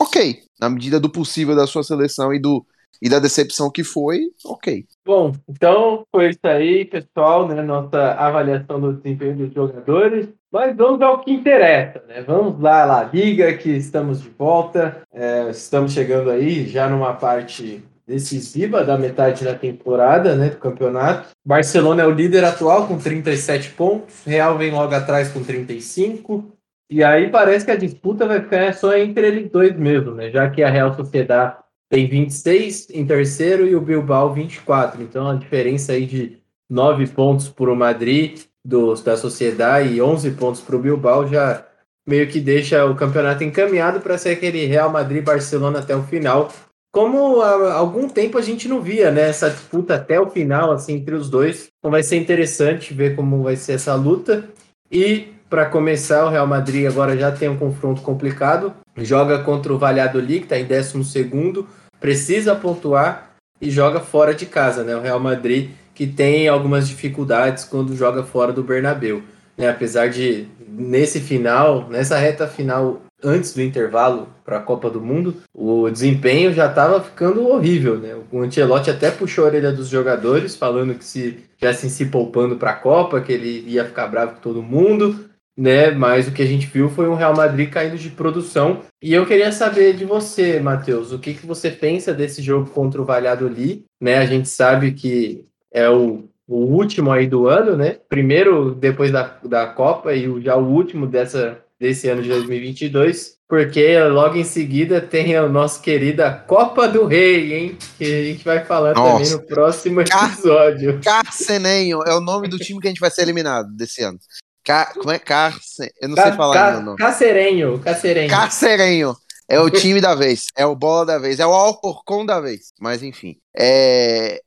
ok. 0.00 0.42
Na 0.60 0.68
medida 0.68 0.98
do 0.98 1.10
possível 1.10 1.54
da 1.54 1.66
sua 1.66 1.82
seleção 1.82 2.32
e, 2.34 2.38
do, 2.38 2.64
e 3.00 3.08
da 3.08 3.18
decepção 3.18 3.70
que 3.70 3.84
foi, 3.84 4.30
ok. 4.44 4.86
Bom, 5.04 5.32
então 5.48 6.04
foi 6.10 6.30
isso 6.30 6.40
aí, 6.44 6.84
pessoal, 6.84 7.46
né? 7.48 7.62
Nossa 7.62 8.12
avaliação 8.12 8.80
do 8.80 8.94
desempenho 8.94 9.36
dos 9.36 9.54
jogadores. 9.54 10.28
Mas 10.52 10.76
vamos 10.76 11.00
ao 11.00 11.20
que 11.20 11.32
interessa, 11.32 12.02
né? 12.08 12.22
Vamos 12.26 12.60
lá, 12.60 13.08
Liga, 13.12 13.56
que 13.56 13.70
estamos 13.70 14.20
de 14.20 14.28
volta. 14.30 15.02
É, 15.12 15.48
estamos 15.50 15.92
chegando 15.92 16.28
aí 16.28 16.66
já 16.66 16.88
numa 16.88 17.14
parte 17.14 17.84
decisiva 18.04 18.84
da 18.84 18.98
metade 18.98 19.44
da 19.44 19.54
temporada, 19.54 20.34
né, 20.34 20.50
do 20.50 20.56
campeonato. 20.56 21.28
Barcelona 21.46 22.02
é 22.02 22.06
o 22.06 22.10
líder 22.10 22.44
atual 22.44 22.88
com 22.88 22.98
37 22.98 23.70
pontos, 23.70 24.24
Real 24.26 24.58
vem 24.58 24.72
logo 24.72 24.92
atrás 24.92 25.28
com 25.28 25.44
35. 25.44 26.44
E 26.90 27.04
aí 27.04 27.30
parece 27.30 27.64
que 27.64 27.70
a 27.70 27.76
disputa 27.76 28.26
vai 28.26 28.40
ficar 28.40 28.74
só 28.74 28.96
entre 28.96 29.28
eles 29.28 29.48
dois 29.48 29.76
mesmo, 29.78 30.12
né? 30.16 30.28
Já 30.28 30.50
que 30.50 30.60
a 30.60 30.68
Real 30.68 30.92
Sociedade 30.92 31.54
tem 31.88 32.08
26 32.08 32.90
em 32.90 33.06
terceiro 33.06 33.64
e 33.64 33.76
o 33.76 33.80
Bilbao 33.80 34.34
24. 34.34 35.00
Então 35.00 35.28
a 35.28 35.36
diferença 35.36 35.92
aí 35.92 36.04
de 36.04 36.38
9 36.68 37.06
pontos 37.06 37.48
para 37.48 37.72
o 37.72 37.76
Madrid 37.76 38.40
do, 38.64 38.94
da 38.94 39.16
Sociedade 39.16 39.94
e 39.94 40.02
11 40.02 40.30
pontos 40.32 40.60
para 40.60 40.76
o 40.76 40.80
Bilbao 40.80 41.26
já 41.26 41.64
meio 42.06 42.26
que 42.28 42.40
deixa 42.40 42.84
o 42.84 42.94
campeonato 42.94 43.44
encaminhado 43.44 44.00
para 44.00 44.18
ser 44.18 44.30
aquele 44.30 44.66
Real 44.66 44.90
Madrid-Barcelona 44.90 45.78
até 45.78 45.94
o 45.94 46.02
final, 46.02 46.50
como 46.92 47.40
há 47.40 47.74
algum 47.74 48.08
tempo 48.08 48.36
a 48.36 48.42
gente 48.42 48.66
não 48.68 48.80
via, 48.80 49.10
né? 49.12 49.28
Essa 49.28 49.48
disputa 49.48 49.94
até 49.94 50.20
o 50.20 50.28
final, 50.28 50.72
assim, 50.72 50.94
entre 50.94 51.14
os 51.14 51.30
dois. 51.30 51.68
Então 51.78 51.90
vai 51.90 52.02
ser 52.02 52.16
interessante 52.16 52.92
ver 52.92 53.14
como 53.14 53.44
vai 53.44 53.54
ser 53.54 53.74
essa 53.74 53.94
luta. 53.94 54.48
E 54.90 55.28
para 55.48 55.66
começar, 55.66 56.24
o 56.24 56.28
Real 56.28 56.46
Madrid 56.46 56.86
agora 56.86 57.16
já 57.16 57.30
tem 57.30 57.48
um 57.48 57.56
confronto 57.56 58.02
complicado. 58.02 58.74
Joga 58.96 59.38
contra 59.44 59.72
o 59.72 59.78
Valladolid, 59.78 60.40
que 60.40 60.54
está 60.54 60.58
em 60.58 60.64
12 60.64 61.64
precisa 62.00 62.56
pontuar 62.56 63.30
e 63.60 63.70
joga 63.70 64.00
fora 64.00 64.34
de 64.34 64.46
casa, 64.46 64.82
né? 64.82 64.96
O 64.96 65.00
Real 65.00 65.20
Madrid 65.20 65.70
que 66.00 66.06
tem 66.06 66.48
algumas 66.48 66.88
dificuldades 66.88 67.62
quando 67.62 67.94
joga 67.94 68.22
fora 68.22 68.54
do 68.54 68.62
Bernabeu. 68.62 69.22
Né? 69.54 69.68
Apesar 69.68 70.08
de, 70.08 70.46
nesse 70.66 71.20
final, 71.20 71.90
nessa 71.90 72.16
reta 72.16 72.46
final 72.46 73.02
antes 73.22 73.52
do 73.52 73.60
intervalo 73.60 74.26
para 74.42 74.56
a 74.56 74.62
Copa 74.62 74.88
do 74.88 74.98
Mundo, 74.98 75.36
o 75.52 75.90
desempenho 75.90 76.54
já 76.54 76.68
estava 76.68 77.02
ficando 77.02 77.46
horrível, 77.46 77.98
né? 77.98 78.16
O 78.32 78.40
Ancelotti 78.40 78.88
até 78.88 79.10
puxou 79.10 79.44
a 79.44 79.48
orelha 79.48 79.72
dos 79.72 79.88
jogadores, 79.88 80.56
falando 80.56 80.94
que 80.94 81.04
se 81.04 81.36
tivessem 81.58 81.90
se 81.90 82.06
poupando 82.06 82.56
para 82.56 82.70
a 82.70 82.76
Copa, 82.76 83.20
que 83.20 83.34
ele 83.34 83.62
ia 83.66 83.84
ficar 83.84 84.06
bravo 84.06 84.36
com 84.36 84.40
todo 84.40 84.62
mundo, 84.62 85.28
né? 85.54 85.90
Mas 85.90 86.26
o 86.26 86.32
que 86.32 86.40
a 86.40 86.46
gente 86.46 86.66
viu 86.66 86.88
foi 86.88 87.10
um 87.10 87.14
Real 87.14 87.36
Madrid 87.36 87.68
caindo 87.68 87.98
de 87.98 88.08
produção. 88.08 88.80
E 89.02 89.12
eu 89.12 89.26
queria 89.26 89.52
saber 89.52 89.92
de 89.92 90.06
você, 90.06 90.60
Matheus, 90.60 91.12
o 91.12 91.18
que, 91.18 91.34
que 91.34 91.46
você 91.46 91.70
pensa 91.70 92.14
desse 92.14 92.40
jogo 92.40 92.70
contra 92.70 93.02
o 93.02 93.04
Valladolid, 93.04 93.84
né? 94.00 94.16
A 94.16 94.24
gente 94.24 94.48
sabe 94.48 94.92
que 94.92 95.44
é 95.72 95.88
o 95.88 96.28
o 96.50 96.64
último 96.64 97.12
aí 97.12 97.28
do 97.28 97.46
ano, 97.46 97.76
né? 97.76 97.98
Primeiro 98.08 98.74
depois 98.74 99.12
da, 99.12 99.38
da 99.44 99.68
Copa 99.68 100.12
e 100.12 100.28
o, 100.28 100.42
já 100.42 100.56
o 100.56 100.66
último 100.66 101.06
dessa, 101.06 101.60
desse 101.78 102.08
ano 102.08 102.22
de 102.22 102.28
2022, 102.28 103.36
porque 103.48 103.96
logo 104.08 104.36
em 104.36 104.42
seguida 104.42 105.00
tem 105.00 105.36
a 105.36 105.48
nossa 105.48 105.80
querida 105.80 106.32
Copa 106.48 106.88
do 106.88 107.06
Rei, 107.06 107.54
hein? 107.54 107.78
Que 107.96 108.04
a 108.04 108.24
gente 108.24 108.44
vai 108.44 108.64
falar 108.64 108.94
Nossa. 108.94 109.12
também 109.12 109.30
no 109.30 109.46
próximo 109.46 110.00
episódio. 110.00 111.00
Carcenenho 111.04 112.02
é 112.04 112.12
o 112.12 112.20
nome 112.20 112.48
do 112.48 112.58
time 112.58 112.80
que 112.80 112.88
a 112.88 112.90
gente 112.90 113.00
vai 113.00 113.12
ser 113.12 113.22
eliminado 113.22 113.68
desse 113.76 114.02
ano. 114.02 114.18
Car... 114.64 114.92
Como 114.94 115.12
é 115.12 115.20
Carcen? 115.20 115.88
Eu 116.02 116.08
não 116.08 116.16
Ca... 116.16 116.22
sei 116.24 116.32
falar 116.32 116.54
Ca... 116.54 116.66
ainda 116.66 116.80
o 116.80 116.84
nome. 116.84 116.98
Cacerenho, 116.98 117.78
Cacerenho. 117.78 118.28
Cacerenho. 118.28 119.16
É 119.48 119.60
o 119.60 119.70
time 119.70 120.00
da 120.00 120.16
vez, 120.16 120.46
é 120.56 120.66
o 120.66 120.74
bola 120.74 121.06
da 121.06 121.18
vez, 121.18 121.38
é 121.38 121.46
o 121.46 121.52
Alcorcon 121.52 122.26
da 122.26 122.40
vez. 122.40 122.72
Mas 122.80 123.04
enfim, 123.04 123.36
é... 123.56 124.40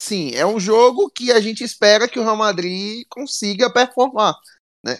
Sim, 0.00 0.30
é 0.34 0.46
um 0.46 0.58
jogo 0.58 1.10
que 1.10 1.30
a 1.30 1.40
gente 1.40 1.62
espera 1.62 2.08
que 2.08 2.18
o 2.18 2.22
Real 2.22 2.36
Madrid 2.36 3.04
consiga 3.10 3.70
performar, 3.70 4.34
né? 4.84 4.98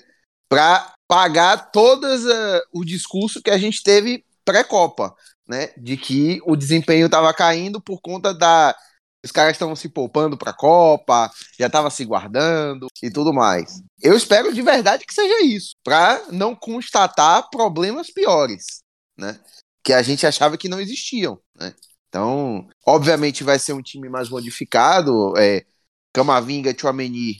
Para 0.48 0.94
pagar 1.08 1.70
todas 1.70 2.24
uh, 2.24 2.62
o 2.72 2.84
discurso 2.84 3.42
que 3.42 3.50
a 3.50 3.56
gente 3.56 3.82
teve 3.82 4.24
pré-copa, 4.44 5.14
né? 5.48 5.72
De 5.76 5.96
que 5.96 6.38
o 6.44 6.54
desempenho 6.54 7.06
estava 7.06 7.32
caindo 7.32 7.80
por 7.80 8.00
conta 8.00 8.34
da 8.34 8.76
os 9.24 9.30
caras 9.30 9.52
estavam 9.52 9.76
se 9.76 9.88
poupando 9.88 10.36
para 10.36 10.50
a 10.50 10.56
Copa, 10.56 11.30
já 11.58 11.66
estava 11.66 11.90
se 11.90 12.04
guardando 12.04 12.86
e 13.02 13.10
tudo 13.10 13.34
mais. 13.34 13.82
Eu 14.02 14.16
espero 14.16 14.52
de 14.52 14.62
verdade 14.62 15.04
que 15.04 15.12
seja 15.12 15.44
isso, 15.44 15.74
para 15.84 16.22
não 16.32 16.54
constatar 16.56 17.48
problemas 17.50 18.10
piores, 18.10 18.82
né? 19.18 19.38
Que 19.84 19.92
a 19.92 20.02
gente 20.02 20.26
achava 20.26 20.56
que 20.56 20.68
não 20.68 20.80
existiam, 20.80 21.38
né? 21.54 21.74
Então, 22.10 22.68
obviamente 22.86 23.42
vai 23.42 23.58
ser 23.58 23.72
um 23.72 23.80
time 23.80 24.10
mais 24.10 24.28
modificado. 24.28 25.32
É, 25.38 25.64
Camavinga 26.12 26.76
Chouameni 26.78 27.36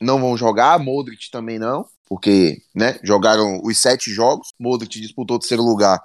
não 0.00 0.20
vão 0.20 0.36
jogar, 0.36 0.78
Modric 0.80 1.30
também 1.30 1.58
não 1.58 1.86
porque 2.06 2.62
né, 2.74 2.98
jogaram 3.02 3.60
os 3.62 3.78
sete 3.78 4.10
jogos, 4.10 4.52
Modric 4.58 5.00
disputou 5.00 5.36
o 5.36 5.40
terceiro 5.40 5.62
lugar 5.62 6.00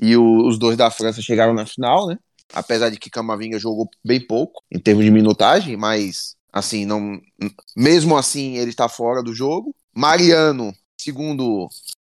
e 0.00 0.16
o, 0.16 0.46
os 0.46 0.58
dois 0.58 0.76
da 0.76 0.90
França 0.90 1.20
chegaram 1.20 1.54
na 1.54 1.66
final, 1.66 2.08
né? 2.08 2.18
Apesar 2.52 2.90
de 2.90 2.98
que 2.98 3.10
Camavinga 3.10 3.58
jogou 3.58 3.88
bem 4.04 4.20
pouco 4.20 4.62
em 4.70 4.78
termos 4.78 5.04
de 5.04 5.10
minutagem, 5.10 5.76
mas 5.76 6.34
assim, 6.52 6.84
não 6.84 7.20
mesmo 7.76 8.16
assim 8.16 8.56
ele 8.56 8.70
está 8.70 8.88
fora 8.88 9.22
do 9.22 9.34
jogo. 9.34 9.74
Mariano, 9.94 10.74
segundo 10.98 11.68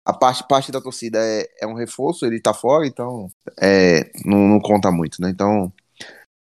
a 0.09 0.13
parte, 0.13 0.47
parte 0.47 0.71
da 0.71 0.81
torcida 0.81 1.19
é, 1.19 1.47
é 1.61 1.67
um 1.67 1.73
reforço, 1.75 2.25
ele 2.25 2.37
está 2.37 2.53
fora, 2.53 2.85
então 2.87 3.29
é, 3.61 4.11
não, 4.25 4.47
não 4.47 4.59
conta 4.59 4.91
muito, 4.91 5.21
né? 5.21 5.29
Então, 5.29 5.71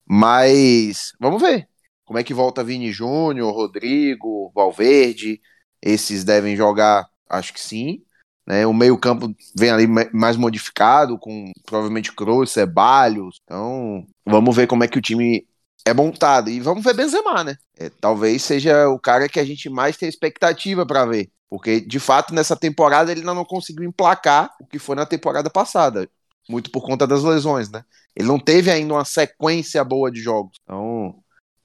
mas 0.08 1.14
vamos 1.20 1.42
ver 1.42 1.68
como 2.06 2.20
é 2.20 2.24
que 2.24 2.34
volta 2.34 2.64
Vini 2.64 2.92
Júnior, 2.92 3.54
Rodrigo, 3.54 4.52
Valverde, 4.54 5.42
esses 5.82 6.24
devem 6.24 6.56
jogar, 6.56 7.10
acho 7.30 7.52
que 7.52 7.60
sim. 7.60 8.04
Né? 8.48 8.66
O 8.68 8.74
meio-campo 8.74 9.36
vem 9.58 9.72
ali 9.72 9.88
mais 10.14 10.38
modificado, 10.38 11.18
com 11.18 11.52
provavelmente 11.66 12.14
Kroos, 12.14 12.52
Ceballos. 12.52 13.42
Então, 13.44 14.06
vamos 14.24 14.56
ver 14.56 14.68
como 14.68 14.84
é 14.84 14.88
que 14.88 15.00
o 15.00 15.02
time 15.02 15.48
é 15.86 15.94
montado. 15.94 16.50
E 16.50 16.60
vamos 16.60 16.84
ver 16.84 16.96
Benzema, 16.96 17.44
né? 17.44 17.58
É, 17.78 17.90
talvez 17.90 18.44
seja 18.44 18.90
o 18.90 19.00
cara 19.00 19.30
que 19.30 19.40
a 19.40 19.46
gente 19.46 19.70
mais 19.70 19.96
tem 19.96 20.10
expectativa 20.10 20.86
para 20.86 21.06
ver. 21.06 21.30
Porque, 21.50 21.80
de 21.80 22.00
fato, 22.00 22.34
nessa 22.34 22.56
temporada 22.56 23.12
ele 23.12 23.22
ainda 23.22 23.34
não 23.34 23.46
conseguiu 23.46 23.88
emplacar 23.88 24.50
o 24.60 24.66
que 24.66 24.80
foi 24.80 24.96
na 24.96 25.06
temporada 25.06 25.50
passada. 25.50 26.10
Muito 26.50 26.72
por 26.72 26.84
conta 26.84 27.08
das 27.08 27.24
lesões, 27.24 27.70
né? 27.70 27.84
Ele 28.16 28.28
não 28.28 28.40
teve 28.40 28.72
ainda 28.72 28.94
uma 28.94 29.06
sequência 29.06 29.84
boa 29.84 30.12
de 30.12 30.22
jogos. 30.22 30.58
Então, 30.64 31.16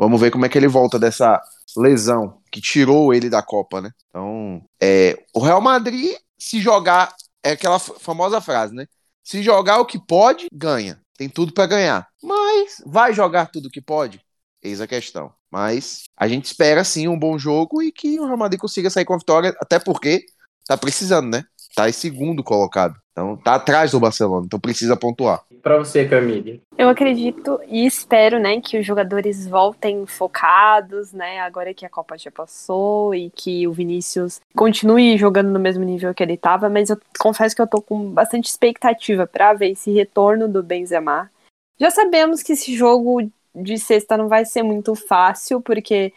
Vamos 0.00 0.18
ver 0.18 0.30
como 0.30 0.46
é 0.46 0.48
que 0.48 0.56
ele 0.56 0.66
volta 0.66 0.98
dessa 0.98 1.38
lesão 1.76 2.38
que 2.50 2.58
tirou 2.58 3.12
ele 3.12 3.28
da 3.28 3.42
Copa, 3.42 3.82
né? 3.82 3.90
Então, 4.08 4.64
é, 4.82 5.22
o 5.34 5.40
Real 5.40 5.60
Madrid, 5.60 6.16
se 6.38 6.58
jogar, 6.58 7.14
é 7.44 7.50
aquela 7.50 7.78
famosa 7.78 8.40
frase, 8.40 8.74
né? 8.74 8.86
Se 9.22 9.42
jogar 9.42 9.78
o 9.78 9.84
que 9.84 9.98
pode, 9.98 10.46
ganha. 10.50 10.98
Tem 11.20 11.28
tudo 11.28 11.52
para 11.52 11.66
ganhar. 11.66 12.08
Mas 12.22 12.82
vai 12.86 13.12
jogar 13.12 13.50
tudo 13.50 13.68
que 13.68 13.82
pode? 13.82 14.22
Eis 14.62 14.80
a 14.80 14.86
questão. 14.86 15.30
Mas 15.50 16.04
a 16.16 16.26
gente 16.26 16.46
espera 16.46 16.82
sim 16.82 17.08
um 17.08 17.18
bom 17.18 17.38
jogo 17.38 17.82
e 17.82 17.92
que 17.92 18.18
o 18.18 18.24
Real 18.24 18.38
Madrid 18.38 18.58
consiga 18.58 18.88
sair 18.88 19.04
com 19.04 19.12
a 19.12 19.18
vitória, 19.18 19.54
até 19.60 19.78
porque 19.78 20.24
tá 20.66 20.78
precisando, 20.78 21.28
né? 21.28 21.44
Tá 21.74 21.90
em 21.90 21.92
segundo 21.92 22.42
colocado. 22.42 22.98
Então 23.20 23.36
tá 23.36 23.56
atrás 23.56 23.90
do 23.90 24.00
Barcelona, 24.00 24.46
então 24.46 24.58
precisa 24.58 24.96
pontuar. 24.96 25.44
Para 25.62 25.76
você, 25.76 26.08
Camille. 26.08 26.62
Eu 26.78 26.88
acredito 26.88 27.60
e 27.68 27.84
espero, 27.84 28.38
né, 28.38 28.60
que 28.62 28.78
os 28.78 28.86
jogadores 28.86 29.46
voltem 29.46 30.06
focados, 30.06 31.12
né, 31.12 31.38
agora 31.40 31.74
que 31.74 31.84
a 31.84 31.90
Copa 31.90 32.16
já 32.16 32.30
passou 32.30 33.14
e 33.14 33.28
que 33.28 33.68
o 33.68 33.72
Vinícius 33.72 34.40
continue 34.56 35.18
jogando 35.18 35.50
no 35.50 35.60
mesmo 35.60 35.84
nível 35.84 36.14
que 36.14 36.22
ele 36.22 36.32
estava, 36.32 36.70
mas 36.70 36.88
eu 36.88 36.98
confesso 37.18 37.54
que 37.54 37.60
eu 37.60 37.66
tô 37.66 37.82
com 37.82 38.10
bastante 38.10 38.48
expectativa 38.48 39.26
para 39.26 39.52
ver 39.52 39.72
esse 39.72 39.90
retorno 39.92 40.48
do 40.48 40.62
Benzema. 40.62 41.30
Já 41.78 41.90
sabemos 41.90 42.42
que 42.42 42.52
esse 42.54 42.74
jogo 42.74 43.30
de 43.54 43.76
sexta 43.76 44.16
não 44.16 44.28
vai 44.28 44.46
ser 44.46 44.62
muito 44.62 44.94
fácil, 44.94 45.60
porque 45.60 46.14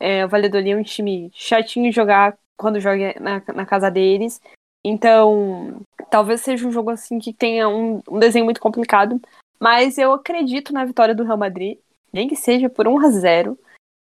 é, 0.00 0.24
o 0.24 0.28
Valladolid 0.28 0.70
é 0.70 0.76
um 0.76 0.82
time 0.82 1.30
chatinho 1.34 1.90
de 1.90 1.94
jogar 1.94 2.38
quando 2.56 2.80
joga 2.80 3.14
na, 3.20 3.42
na 3.54 3.66
casa 3.66 3.90
deles. 3.90 4.40
Então, 4.88 5.80
talvez 6.08 6.42
seja 6.42 6.64
um 6.64 6.70
jogo 6.70 6.90
assim 6.90 7.18
que 7.18 7.32
tenha 7.32 7.68
um, 7.68 8.00
um 8.08 8.20
desenho 8.20 8.44
muito 8.44 8.60
complicado. 8.60 9.20
Mas 9.58 9.98
eu 9.98 10.12
acredito 10.12 10.72
na 10.72 10.84
vitória 10.84 11.12
do 11.12 11.24
Real 11.24 11.36
Madrid, 11.36 11.78
nem 12.12 12.28
que 12.28 12.36
seja 12.36 12.70
por 12.70 12.86
1 12.86 13.00
a 13.00 13.10
0 13.10 13.58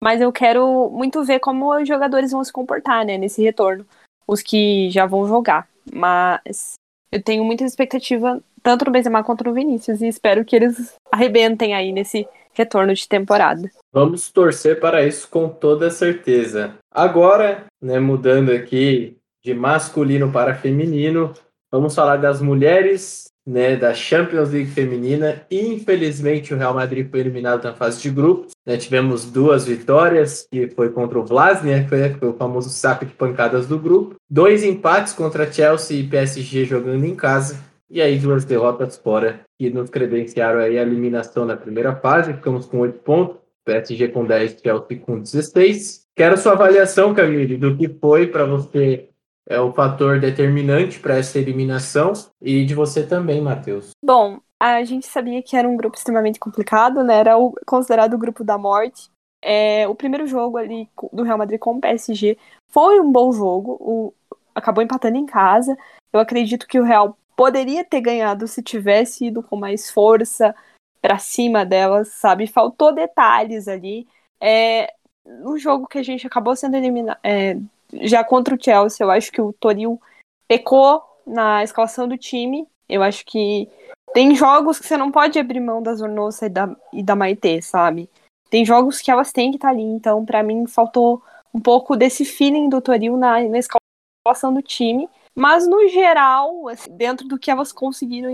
mas 0.04 0.20
eu 0.20 0.32
quero 0.32 0.89
muito 0.89 1.24
ver 1.24 1.39
como 1.39 1.72
os 1.76 1.88
jogadores 1.88 2.32
vão 2.32 2.44
se 2.44 2.52
comportar, 2.52 3.06
né, 3.06 3.20
nesse 3.20 3.44
retorno, 3.44 3.86
os 4.28 4.41
que 4.41 4.89
já 4.89 5.06
vão 5.06 5.28
jogar. 5.28 5.67
Mas 5.94 6.74
eu 7.12 7.22
tenho 7.22 7.44
muita 7.44 7.63
expectativa 7.63 8.41
tanto 8.63 8.86
no 8.86 8.91
Benzema 8.91 9.24
quanto 9.24 9.44
no 9.44 9.54
Vinícius 9.54 10.02
e 10.02 10.08
espero 10.08 10.44
que 10.44 10.56
eles 10.56 10.96
arrebentem 11.12 11.76
aí 11.76 11.91
nesse 11.91 12.28
retorno 12.54 12.96
de 12.96 13.08
temporada. 13.08 13.70
Vamos 13.94 14.32
torcer 14.32 14.80
para 14.80 15.06
isso 15.06 15.30
com 15.30 15.48
toda 15.48 15.91
certeza. 15.91 16.74
Agora, 16.91 17.65
né, 17.80 18.00
mudando 18.00 18.52
aqui 18.52 19.15
de 19.43 19.54
masculino 19.54 20.32
para 20.32 20.56
feminino, 20.56 21.34
vamos 21.71 21.95
falar 21.95 22.17
das 22.17 22.41
mulheres 22.41 23.32
né, 23.45 23.75
da 23.75 23.93
Champions 23.93 24.51
League 24.51 24.69
feminina. 24.69 25.45
Infelizmente, 25.49 26.54
o 26.54 26.58
Real 26.58 26.73
Madrid 26.73 27.10
foi 27.10 27.19
eliminado 27.19 27.63
na 27.63 27.73
fase 27.73 28.01
de 28.01 28.10
grupos. 28.10 28.51
Né, 28.65 28.77
tivemos 28.77 29.25
duas 29.25 29.65
vitórias, 29.65 30.47
que 30.51 30.67
foi 30.69 30.89
contra 30.89 31.19
o 31.19 31.25
Vlasnia, 31.25 31.84
que 31.84 31.89
foi, 31.89 32.10
foi 32.13 32.30
o 32.30 32.38
famoso 32.38 32.69
saco 32.69 33.06
de 33.06 33.13
pancadas 33.13 33.67
do 33.67 33.80
grupo. 33.80 34.15
Dois 34.30 34.63
empates 34.63 35.13
contra 35.13 35.51
Chelsea 35.51 35.99
e 35.99 36.08
PSG 36.08 36.65
jogando 36.65 37.06
em 37.06 37.15
casa. 37.15 37.60
E 37.89 38.01
aí 38.01 38.17
duas 38.17 38.45
derrotas 38.45 38.95
fora, 38.95 39.41
que 39.60 39.69
nos 39.69 39.89
credenciaram 39.89 40.60
aí 40.60 40.77
a 40.77 40.82
eliminação 40.82 41.45
na 41.45 41.58
primeira 41.58 41.93
fase. 41.95 42.34
Ficamos 42.34 42.65
com 42.65 42.80
oito 42.80 42.99
pontos. 42.99 43.41
PSG 43.63 44.08
com 44.08 44.25
10, 44.25 44.58
Chelsea 44.63 44.99
com 45.06 45.19
16. 45.19 46.01
Quero 46.15 46.38
sua 46.38 46.54
avaliação, 46.54 47.13
Camille, 47.13 47.58
do 47.58 47.77
que 47.77 47.88
foi 47.88 48.27
para 48.27 48.43
você 48.43 49.11
é 49.52 49.60
o 49.60 49.74
fator 49.74 50.20
determinante 50.20 51.00
para 51.00 51.18
essa 51.18 51.38
eliminação 51.38 52.14
e 52.42 52.66
de 52.66 52.74
você 52.74 53.06
também, 53.06 53.42
Matheus. 53.42 53.92
Bom, 54.04 54.40
a 54.58 54.82
gente 54.84 55.06
sabia 55.06 55.44
que 55.44 55.58
era 55.58 55.68
um 55.68 55.76
grupo 55.76 55.98
extremamente 55.98 56.40
complicado, 56.40 57.04
né? 57.04 57.18
Era 57.18 57.38
o, 57.38 57.54
considerado 57.66 58.14
o 58.14 58.18
grupo 58.18 58.46
da 58.46 58.58
morte. 58.58 59.10
É, 59.44 59.86
o 59.88 59.96
primeiro 59.96 60.26
jogo 60.26 60.58
ali 60.58 60.88
do 61.12 61.24
Real 61.24 61.38
Madrid 61.38 61.60
com 61.60 61.76
o 61.76 61.82
PSG 61.82 62.38
foi 62.70 63.00
um 63.02 63.12
bom 63.12 63.34
jogo, 63.34 63.78
o, 63.82 64.14
acabou 64.56 64.82
empatando 64.84 65.18
em 65.18 65.26
casa. 65.26 65.78
Eu 66.14 66.20
acredito 66.20 66.66
que 66.66 66.80
o 66.80 66.84
Real 66.84 67.18
poderia 67.36 67.84
ter 67.84 68.00
ganhado 68.00 68.48
se 68.48 68.64
tivesse 68.64 69.26
ido 69.26 69.44
com 69.44 69.58
mais 69.58 69.92
força 69.92 70.56
para 71.02 71.18
cima 71.18 71.66
delas, 71.66 72.10
sabe? 72.10 72.48
Faltou 72.48 72.94
detalhes 72.94 73.68
ali. 73.68 74.08
É, 74.42 74.94
no 75.26 75.58
jogo 75.58 75.88
que 75.88 75.98
a 75.98 76.04
gente 76.04 76.26
acabou 76.26 76.56
sendo 76.56 76.78
eliminado, 76.78 77.20
é, 77.24 77.58
já 78.01 78.23
contra 78.23 78.56
o 78.56 78.58
Chelsea, 78.62 79.06
eu 79.06 79.12
acho 79.12 79.32
que 79.32 79.41
o 79.41 79.54
Toril 79.54 79.99
pecou 80.47 81.01
na 81.25 81.63
escalação 81.63 82.08
do 82.08 82.17
time. 82.17 82.67
Eu 82.88 83.04
acho 83.04 83.25
que 83.25 83.69
tem 84.13 84.36
jogos 84.36 84.80
que 84.80 84.88
você 84.88 84.97
não 84.97 85.12
pode 85.12 85.39
abrir 85.39 85.60
mão 85.60 85.82
da 85.82 85.93
Zornosa 85.93 86.45
e 86.45 86.49
da, 86.49 86.75
e 86.93 87.04
da 87.04 87.15
Maitê, 87.15 87.62
sabe? 87.62 88.10
Tem 88.49 88.65
jogos 88.65 88.99
que 88.99 89.10
elas 89.10 89.32
têm 89.32 89.51
que 89.51 89.58
estar 89.58 89.69
tá 89.69 89.73
ali. 89.73 89.84
Então, 89.84 90.25
para 90.25 90.43
mim, 90.43 90.67
faltou 90.67 91.21
um 91.54 91.60
pouco 91.60 91.95
desse 91.95 92.25
feeling 92.25 92.67
do 92.67 92.82
Toril 92.82 93.15
na, 93.15 93.41
na 93.43 93.58
escalação 93.58 94.54
do 94.54 94.62
time. 94.62 95.10
Mas, 95.34 95.65
no 95.65 95.88
geral, 95.88 96.67
assim, 96.67 96.91
dentro 96.91 97.27
do 97.27 97.39
que 97.39 97.49
elas 97.49 97.71
conseguiram 97.71 98.30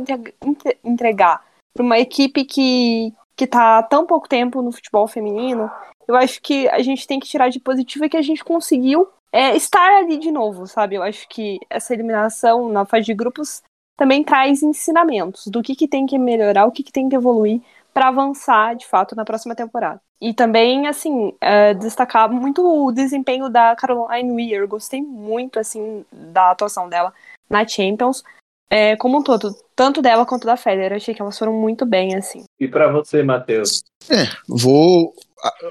entregar 0.84 1.46
para 1.74 1.84
uma 1.84 2.00
equipe 2.00 2.44
que, 2.44 3.14
que 3.36 3.46
tá 3.46 3.78
há 3.78 3.84
tão 3.84 4.08
pouco 4.08 4.28
tempo 4.28 4.64
no 4.64 4.72
futebol 4.72 5.08
feminino, 5.08 5.70
eu 6.08 6.16
acho 6.16 6.42
que 6.42 6.68
a 6.70 6.82
gente 6.82 7.06
tem 7.06 7.20
que 7.20 7.28
tirar 7.28 7.50
de 7.50 7.60
positivo 7.60 8.06
é 8.06 8.10
que 8.10 8.18
a 8.18 8.22
gente 8.22 8.44
conseguiu 8.44 9.08
é, 9.32 9.56
estar 9.56 9.98
ali 9.98 10.18
de 10.18 10.32
novo, 10.32 10.68
sabe? 10.68 10.96
Eu 10.96 11.04
acho 11.04 11.28
que 11.28 11.60
essa 11.70 11.94
eliminação 11.94 12.70
na 12.70 12.86
fase 12.86 13.06
de 13.06 13.14
grupos 13.14 13.62
também 13.98 14.24
traz 14.24 14.62
ensinamentos 14.62 15.48
do 15.48 15.62
que, 15.62 15.76
que 15.76 15.88
tem 15.88 16.06
que 16.06 16.18
melhorar, 16.20 16.66
o 16.66 16.72
que, 16.72 16.84
que 16.84 16.92
tem 16.92 17.10
que 17.10 17.16
evoluir 17.16 17.62
para 17.94 18.10
avançar 18.10 18.76
de 18.76 18.86
fato 18.86 19.16
na 19.16 19.26
próxima 19.26 19.56
temporada. 19.56 20.00
E 20.22 20.34
também, 20.34 20.88
assim, 20.88 21.34
é, 21.42 21.74
destacar 21.74 22.30
muito 22.32 22.62
o 22.64 22.92
desempenho 22.92 23.50
da 23.50 23.76
Caroline 23.76 24.32
Weir. 24.32 24.68
Gostei 24.68 25.02
muito, 25.02 25.60
assim, 25.60 26.06
da 26.12 26.52
atuação 26.52 26.90
dela 26.90 27.14
na 27.50 27.68
Champions, 27.68 28.24
é, 28.70 28.96
como 28.98 29.18
um 29.18 29.24
todo. 29.24 29.56
Tanto 29.76 30.02
dela 30.02 30.26
quanto 30.26 30.46
da 30.46 30.58
Federer. 30.58 30.98
Achei 30.98 31.14
que 31.14 31.22
elas 31.22 31.38
foram 31.38 31.54
muito 31.54 31.86
bem, 31.86 32.16
assim. 32.16 32.44
E 32.60 32.68
para 32.68 32.92
você, 32.92 33.24
Matheus? 33.24 33.84
É, 34.10 34.26
vou, 34.48 35.14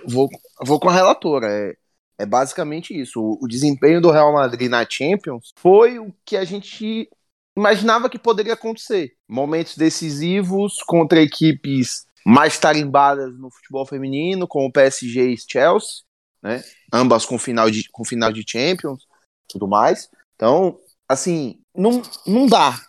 vou, 0.07 0.29
vou 0.64 0.81
com 0.81 0.88
a 0.88 0.95
relatora. 0.95 1.47
É, 1.49 1.75
é 2.19 2.25
basicamente 2.25 2.99
isso. 2.99 3.39
O, 3.41 3.47
desempenho 3.47 4.01
do 4.01 4.11
Real 4.11 4.33
Madrid 4.33 4.71
na 4.71 4.87
Champions 4.89 5.53
foi 5.57 5.99
o 5.99 6.15
que 6.25 6.37
a 6.37 6.45
gente 6.45 7.09
imaginava 7.57 8.09
que 8.09 8.19
poderia 8.19 8.55
acontecer. 8.55 9.15
Momentos 9.29 9.77
decisivos 9.77 10.83
contra 10.83 11.21
equipes 11.21 12.07
mais 12.25 12.59
tarimbadas 12.59 13.39
no 13.39 13.51
futebol 13.51 13.87
feminino, 13.87 14.49
como 14.49 14.67
o 14.67 14.73
PSG 14.73 15.29
e 15.29 15.39
Chelsea, 15.39 16.03
né? 16.43 16.65
Ambas 16.93 17.25
com 17.25 17.39
final 17.39 17.71
de, 17.71 17.89
com 17.91 18.05
final 18.05 18.33
de 18.33 18.45
Champions, 18.47 19.07
tudo 19.49 19.69
mais. 19.69 20.09
Então, 20.35 20.79
assim, 21.09 21.61
não, 21.75 22.03
não 22.27 22.47
dá. 22.47 22.81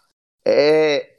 É, 0.46 1.18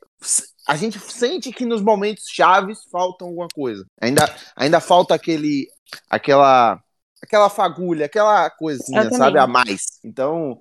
a 0.67 0.77
gente 0.77 0.99
sente 0.99 1.53
que 1.53 1.65
nos 1.65 1.81
momentos 1.81 2.25
chaves 2.29 2.81
falta 2.91 3.25
alguma 3.25 3.49
coisa. 3.55 3.87
Ainda, 4.01 4.25
ainda 4.57 4.81
falta 4.81 5.15
aquele, 5.15 5.69
aquela 6.11 6.83
aquela 7.23 7.49
fagulha, 7.49 8.07
aquela 8.07 8.49
coisinha, 8.51 9.11
sabe, 9.11 9.39
a 9.39 9.47
mais. 9.47 9.83
Então, 10.05 10.61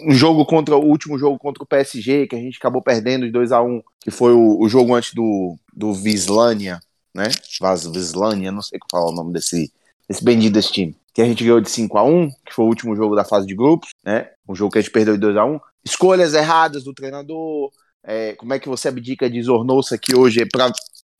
um 0.00 0.12
jogo 0.12 0.44
contra 0.44 0.76
o 0.76 0.84
último 0.84 1.18
jogo 1.18 1.38
contra 1.38 1.62
o 1.62 1.66
PSG, 1.66 2.26
que 2.26 2.36
a 2.36 2.38
gente 2.38 2.58
acabou 2.58 2.82
perdendo 2.82 3.26
de 3.26 3.32
2 3.32 3.52
a 3.52 3.62
1 3.62 3.82
que 4.00 4.10
foi 4.10 4.32
o, 4.32 4.60
o 4.60 4.68
jogo 4.68 4.94
antes 4.94 5.14
do, 5.14 5.56
do 5.74 5.92
Vislania, 5.94 6.80
né? 7.14 7.24
Vaz 7.60 7.86
Vislania, 7.86 8.52
não 8.52 8.62
sei 8.62 8.78
qual 8.90 9.08
é 9.08 9.12
o 9.12 9.14
nome 9.14 9.32
desse, 9.32 9.72
desse 10.08 10.22
bendito 10.22 10.54
desse 10.54 10.72
time. 10.72 10.96
Que 11.14 11.22
a 11.22 11.24
gente 11.24 11.42
ganhou 11.42 11.60
de 11.60 11.70
5 11.70 11.96
a 11.96 12.02
1 12.02 12.28
que 12.44 12.52
foi 12.52 12.64
o 12.64 12.68
último 12.68 12.94
jogo 12.94 13.14
da 13.14 13.24
fase 13.24 13.46
de 13.46 13.54
grupos, 13.54 13.90
né? 14.04 14.30
Um 14.48 14.54
jogo 14.54 14.72
que 14.72 14.78
a 14.78 14.82
gente 14.82 14.92
perdeu 14.92 15.14
de 15.14 15.20
2 15.20 15.36
a 15.36 15.44
1 15.44 15.60
Escolhas 15.84 16.34
erradas 16.34 16.82
do 16.82 16.92
treinador, 16.92 17.70
é, 18.02 18.34
como 18.34 18.52
é 18.52 18.58
que 18.58 18.68
você 18.68 18.88
abdica 18.88 19.30
de 19.30 19.40
Zornosa, 19.40 19.96
que 19.96 20.16
hoje 20.16 20.42
é 20.42 20.46
pra, 20.46 20.72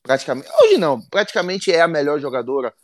praticamente. 0.03 0.49
Hoje 0.63 0.77
não, 0.77 1.01
praticamente 1.09 1.71
é 1.71 1.81
a 1.81 1.89
melhor 1.89 2.21
jogadora 2.21 2.75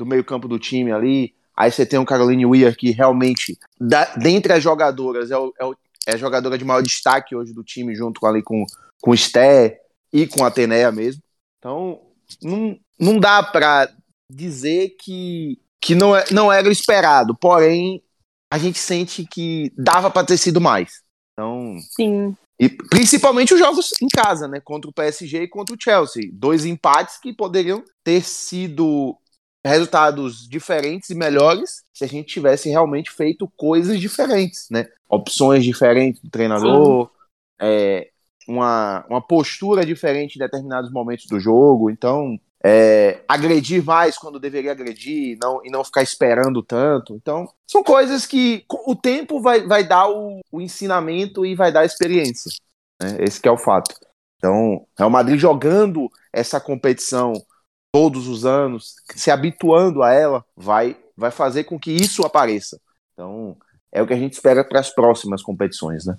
do 0.00 0.06
meio-campo 0.06 0.48
do 0.48 0.58
time 0.58 0.90
ali. 0.90 1.34
Aí 1.56 1.70
você 1.70 1.84
tem 1.84 1.98
o 1.98 2.06
Caroline 2.06 2.46
Weir, 2.46 2.74
que 2.76 2.90
realmente, 2.90 3.58
da, 3.78 4.06
dentre 4.16 4.54
as 4.54 4.62
jogadoras, 4.62 5.30
é, 5.30 5.36
o, 5.36 5.52
é, 5.60 5.64
o, 5.64 5.76
é, 6.06 6.14
a 6.14 6.16
jogadora 6.16 6.56
de 6.56 6.64
maior 6.64 6.82
destaque 6.82 7.36
hoje 7.36 7.52
do 7.52 7.62
time, 7.62 7.94
junto 7.94 8.18
com, 8.18 8.26
ali, 8.26 8.42
com, 8.42 8.64
com 9.00 9.10
o 9.10 9.16
Sté 9.16 9.78
e 10.10 10.26
com 10.26 10.42
a 10.42 10.48
Atenea 10.48 10.90
mesmo. 10.90 11.22
Então, 11.58 12.00
não, 12.42 12.78
não 12.98 13.20
dá 13.20 13.42
para 13.42 13.92
dizer 14.28 14.96
que, 14.98 15.60
que 15.80 15.94
não, 15.94 16.16
é, 16.16 16.24
não 16.30 16.50
era 16.50 16.70
esperado, 16.70 17.36
porém, 17.36 18.02
a 18.50 18.56
gente 18.56 18.78
sente 18.78 19.26
que 19.30 19.70
dava 19.76 20.10
para 20.10 20.26
ter 20.26 20.38
sido 20.38 20.60
mais. 20.60 21.02
Então, 21.34 21.76
Sim. 21.94 22.34
E 22.58 22.68
principalmente 22.68 23.54
os 23.54 23.58
jogos 23.58 23.92
em 24.02 24.08
casa, 24.08 24.46
né? 24.46 24.60
Contra 24.60 24.90
o 24.90 24.92
PSG 24.92 25.44
e 25.44 25.48
contra 25.48 25.74
o 25.74 25.78
Chelsea. 25.80 26.28
Dois 26.30 26.66
empates 26.66 27.18
que 27.18 27.32
poderiam 27.32 27.82
ter 28.04 28.22
sido 28.22 29.16
resultados 29.64 30.48
diferentes 30.48 31.10
e 31.10 31.14
melhores 31.14 31.82
se 31.92 32.04
a 32.04 32.08
gente 32.08 32.32
tivesse 32.32 32.68
realmente 32.68 33.10
feito 33.10 33.50
coisas 33.56 34.00
diferentes, 34.00 34.68
né? 34.70 34.88
Opções 35.08 35.64
diferentes 35.64 36.20
do 36.22 36.30
treinador, 36.30 37.10
é, 37.60 38.08
uma, 38.48 39.04
uma 39.08 39.20
postura 39.20 39.84
diferente 39.84 40.36
em 40.36 40.38
determinados 40.38 40.90
momentos 40.90 41.26
do 41.26 41.38
jogo. 41.38 41.90
Então, 41.90 42.38
é, 42.62 43.20
agredir 43.28 43.84
mais 43.84 44.18
quando 44.18 44.40
deveria 44.40 44.72
agredir 44.72 45.38
não, 45.40 45.60
e 45.64 45.70
não 45.70 45.84
ficar 45.84 46.02
esperando 46.02 46.62
tanto. 46.62 47.14
Então, 47.14 47.48
são 47.66 47.82
coisas 47.82 48.26
que 48.26 48.64
o 48.86 48.94
tempo 48.94 49.40
vai, 49.40 49.66
vai 49.66 49.86
dar 49.86 50.08
o, 50.08 50.40
o 50.50 50.60
ensinamento 50.60 51.44
e 51.44 51.54
vai 51.54 51.72
dar 51.72 51.80
a 51.80 51.86
experiência. 51.86 52.50
Né? 53.00 53.16
Esse 53.20 53.46
é 53.46 53.50
o 53.50 53.58
fato. 53.58 53.94
Então, 54.36 54.86
Real 54.96 55.10
Madrid 55.10 55.38
jogando 55.38 56.10
essa 56.32 56.58
competição 56.58 57.34
todos 57.92 58.28
os 58.28 58.44
anos, 58.44 58.94
se 59.14 59.30
habituando 59.30 60.02
a 60.02 60.12
ela, 60.12 60.44
vai, 60.56 60.96
vai 61.16 61.30
fazer 61.30 61.64
com 61.64 61.78
que 61.78 61.90
isso 61.90 62.24
apareça. 62.24 62.80
Então, 63.12 63.56
é 63.92 64.00
o 64.00 64.06
que 64.06 64.14
a 64.14 64.18
gente 64.18 64.32
espera 64.32 64.64
para 64.64 64.80
as 64.80 64.94
próximas 64.94 65.42
competições, 65.42 66.06
né? 66.06 66.16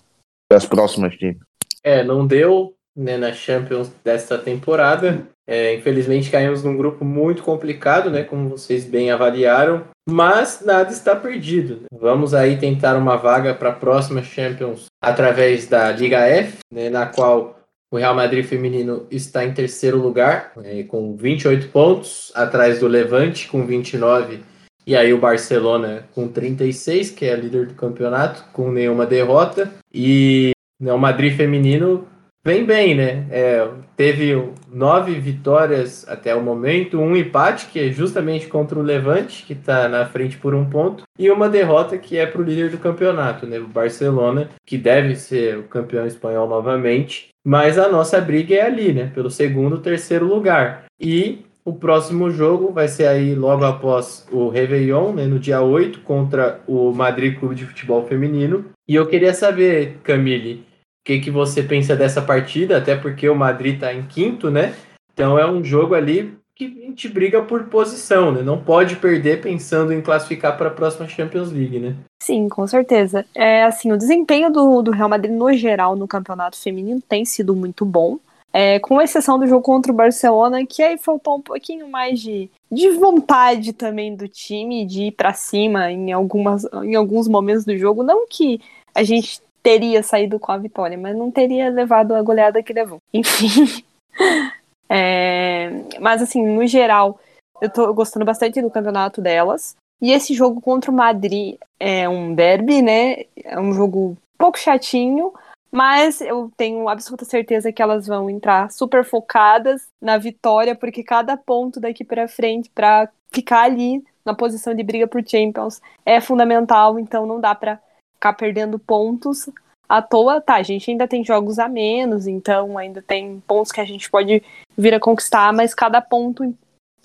Para 0.50 0.58
as 0.58 0.66
próximas 0.66 1.16
times. 1.16 1.40
É, 1.84 2.04
não 2.04 2.28
deu 2.28 2.76
né, 2.96 3.18
na 3.18 3.34
Champions 3.34 3.90
desta 4.04 4.38
temporada. 4.38 5.28
É, 5.48 5.76
infelizmente 5.76 6.30
caímos 6.30 6.64
num 6.64 6.78
grupo 6.78 7.04
muito 7.04 7.44
complicado, 7.44 8.10
né? 8.10 8.24
Como 8.24 8.50
vocês 8.50 8.86
bem 8.86 9.12
avaliaram. 9.12 9.86
Mas 10.08 10.62
nada 10.62 10.92
está 10.92 11.16
perdido. 11.16 11.84
Vamos 11.92 12.34
aí 12.34 12.58
tentar 12.58 12.96
uma 12.98 13.16
vaga 13.16 13.54
para 13.54 13.70
a 13.70 13.76
próxima 13.76 14.24
Champions 14.24 14.86
através 15.02 15.68
da 15.68 15.92
Liga 15.92 16.20
F, 16.20 16.58
né, 16.72 16.90
na 16.90 17.06
qual 17.06 17.61
o 17.92 17.98
Real 17.98 18.16
Madrid 18.16 18.46
feminino 18.46 19.06
está 19.12 19.44
em 19.44 19.54
terceiro 19.54 19.98
lugar, 19.98 20.54
é, 20.64 20.82
com 20.84 21.16
28 21.16 21.68
pontos, 21.68 22.32
atrás 22.34 22.80
do 22.80 22.88
Levante, 22.88 23.50
com 23.50 23.66
29, 23.66 24.40
e 24.88 24.96
aí 24.96 25.14
o 25.14 25.20
Barcelona 25.20 26.08
com 26.16 26.28
36, 26.28 27.12
que 27.12 27.26
é 27.26 27.36
líder 27.36 27.68
do 27.68 27.74
campeonato, 27.74 28.46
com 28.54 28.72
nenhuma 28.72 29.06
derrota. 29.06 29.72
E 29.94 30.52
né, 30.80 30.92
o 30.92 30.98
Madrid 30.98 31.36
feminino 31.36 32.08
vem 32.44 32.66
bem, 32.66 32.96
né? 32.96 33.28
É, 33.30 33.68
teve 33.96 34.34
nove 34.68 35.20
vitórias 35.20 36.08
até 36.08 36.34
o 36.34 36.42
momento, 36.42 37.00
um 37.00 37.16
empate, 37.16 37.68
que 37.68 37.80
é 37.80 37.92
justamente 37.92 38.48
contra 38.48 38.80
o 38.80 38.82
Levante, 38.82 39.44
que 39.46 39.54
está 39.54 39.88
na 39.88 40.06
frente 40.06 40.38
por 40.38 40.56
um 40.56 40.68
ponto, 40.68 41.04
e 41.20 41.30
uma 41.30 41.48
derrota 41.48 41.98
que 41.98 42.18
é 42.18 42.26
para 42.26 42.42
o 42.42 42.44
líder 42.44 42.72
do 42.72 42.80
campeonato, 42.80 43.46
né? 43.46 43.60
O 43.60 43.68
Barcelona, 43.68 44.50
que 44.66 44.78
deve 44.78 45.16
ser 45.16 45.60
o 45.60 45.64
campeão 45.64 46.08
espanhol 46.08 46.50
novamente. 46.50 47.31
Mas 47.46 47.78
a 47.78 47.90
nossa 47.90 48.22
briga 48.22 48.56
é 48.56 48.62
ali, 48.62 48.94
né? 48.94 49.12
Pelo 49.14 49.30
segundo, 49.30 49.80
terceiro 49.80 50.28
lugar. 50.28 50.86
E 51.00 51.44
o 51.64 51.74
próximo 51.74 52.30
jogo 52.30 52.72
vai 52.72 52.88
ser 52.88 53.08
aí 53.08 53.36
logo 53.36 53.64
após 53.64 54.28
o 54.32 54.50
Réveillon, 54.50 55.14
né, 55.14 55.26
no 55.26 55.40
dia 55.40 55.62
8, 55.62 56.02
contra 56.02 56.62
o 56.68 56.92
Madrid 56.92 57.38
Clube 57.38 57.56
de 57.56 57.66
Futebol 57.66 58.06
Feminino. 58.06 58.66
E 58.88 58.96
eu 58.96 59.08
queria 59.08 59.34
saber, 59.34 59.98
Camille, 60.04 60.56
o 60.56 61.06
que, 61.06 61.20
que 61.20 61.32
você 61.32 61.62
pensa 61.64 61.96
dessa 61.96 62.22
partida, 62.22 62.78
até 62.78 62.96
porque 62.96 63.30
o 63.30 63.36
Madrid 63.36 63.76
está 63.76 63.94
em 63.94 64.04
quinto, 64.04 64.50
né? 64.50 64.74
Então 65.14 65.38
é 65.38 65.50
um 65.50 65.64
jogo 65.64 65.94
ali 65.94 66.34
que 66.70 66.84
a 66.84 66.86
gente 66.88 67.10
briga 67.10 67.42
por 67.42 67.64
posição, 67.66 68.32
né? 68.32 68.44
Não 68.44 68.62
pode 68.62 68.96
perder 68.98 69.42
pensando 69.42 69.92
em 69.92 70.02
classificar 70.02 70.58
para 70.58 70.68
a 70.68 70.74
próxima 70.74 71.08
Champions 71.08 71.52
League, 71.52 71.80
né? 71.80 71.96
Sim, 72.22 72.48
com 72.48 72.68
certeza. 72.68 73.26
É 73.34 73.64
assim, 73.64 73.92
o 73.92 73.98
desempenho 73.98 74.52
do, 74.52 74.82
do 74.84 74.92
Real 74.92 75.10
Madrid 75.10 75.34
no 75.34 75.52
geral 75.54 75.96
no 75.96 76.08
campeonato 76.08 76.58
feminino 76.58 77.02
tem 77.02 77.26
sido 77.26 77.56
muito 77.56 77.84
bom. 77.84 78.20
É, 78.54 78.80
com 78.80 79.02
exceção 79.02 79.40
do 79.40 79.48
jogo 79.48 79.64
contra 79.64 79.92
o 79.92 79.96
Barcelona, 79.96 80.66
que 80.66 80.84
aí 80.84 80.98
faltou 80.98 81.38
um 81.38 81.42
pouquinho 81.42 81.88
mais 81.90 82.20
de, 82.20 82.50
de 82.70 82.90
vontade 82.90 83.72
também 83.72 84.14
do 84.14 84.28
time 84.28 84.86
de 84.86 85.04
ir 85.04 85.12
para 85.14 85.34
cima 85.34 85.90
em, 85.90 86.12
algumas, 86.12 86.66
em 86.84 86.96
alguns 86.96 87.28
momentos 87.30 87.64
do 87.64 87.76
jogo. 87.78 88.04
Não 88.04 88.28
que 88.28 88.60
a 88.94 89.04
gente 89.04 89.42
teria 89.64 90.04
saído 90.04 90.38
com 90.38 90.52
a 90.52 90.58
vitória, 90.58 90.98
mas 90.98 91.16
não 91.16 91.32
teria 91.32 91.70
levado 91.70 92.14
a 92.14 92.22
goleada 92.22 92.62
que 92.62 92.74
levou. 92.74 93.00
Enfim. 93.14 93.84
é, 94.94 95.70
mas 96.02 96.22
assim, 96.22 96.46
no 96.46 96.68
geral, 96.68 97.18
eu 97.62 97.70
tô 97.70 97.94
gostando 97.94 98.26
bastante 98.26 98.62
do 98.62 98.70
campeonato 98.70 99.22
delas. 99.22 99.74
E 100.02 100.12
esse 100.12 100.34
jogo 100.34 100.60
contra 100.60 100.92
o 100.92 100.94
Madrid 100.94 101.58
é 101.80 102.10
um 102.10 102.36
derby, 102.36 102.82
né? 102.82 103.24
É 103.42 103.58
um 103.58 103.72
jogo 103.72 104.18
pouco 104.38 104.60
chatinho, 104.60 105.32
mas 105.72 106.20
eu 106.20 106.52
tenho 106.58 106.90
absoluta 106.90 107.24
certeza 107.24 107.72
que 107.72 107.82
elas 107.82 108.06
vão 108.06 108.30
entrar 108.30 108.70
super 108.70 109.06
focadas 109.06 109.88
na 110.02 110.18
vitória, 110.18 110.76
porque 110.76 111.04
cada 111.04 111.38
ponto 111.38 111.80
daqui 111.80 112.04
para 112.04 112.28
frente 112.28 112.70
para 112.70 113.08
ficar 113.32 113.62
ali 113.62 114.04
na 114.26 114.34
posição 114.34 114.74
de 114.74 114.84
briga 114.84 115.08
por 115.08 115.26
Champions 115.26 115.80
é 116.06 116.20
fundamental, 116.20 117.00
então 117.00 117.26
não 117.26 117.40
dá 117.40 117.56
para 117.56 117.80
ficar 118.16 118.34
perdendo 118.34 118.78
pontos 118.78 119.48
à 119.92 120.02
toa. 120.02 120.40
Tá, 120.40 120.56
a 120.56 120.64
gente 120.64 120.90
ainda 120.90 121.08
tem 121.08 121.24
jogos 121.24 121.60
a 121.60 121.68
menos, 121.68 122.28
então 122.28 122.78
ainda 122.78 123.02
tem 123.02 123.42
pontos 123.46 123.72
que 123.72 123.82
a 123.82 123.86
gente 123.86 124.10
pode 124.10 124.42
vir 124.78 124.94
a 124.94 125.00
conquistar, 125.00 125.52
mas 125.54 125.74
cada 125.74 126.02
ponto 126.02 126.56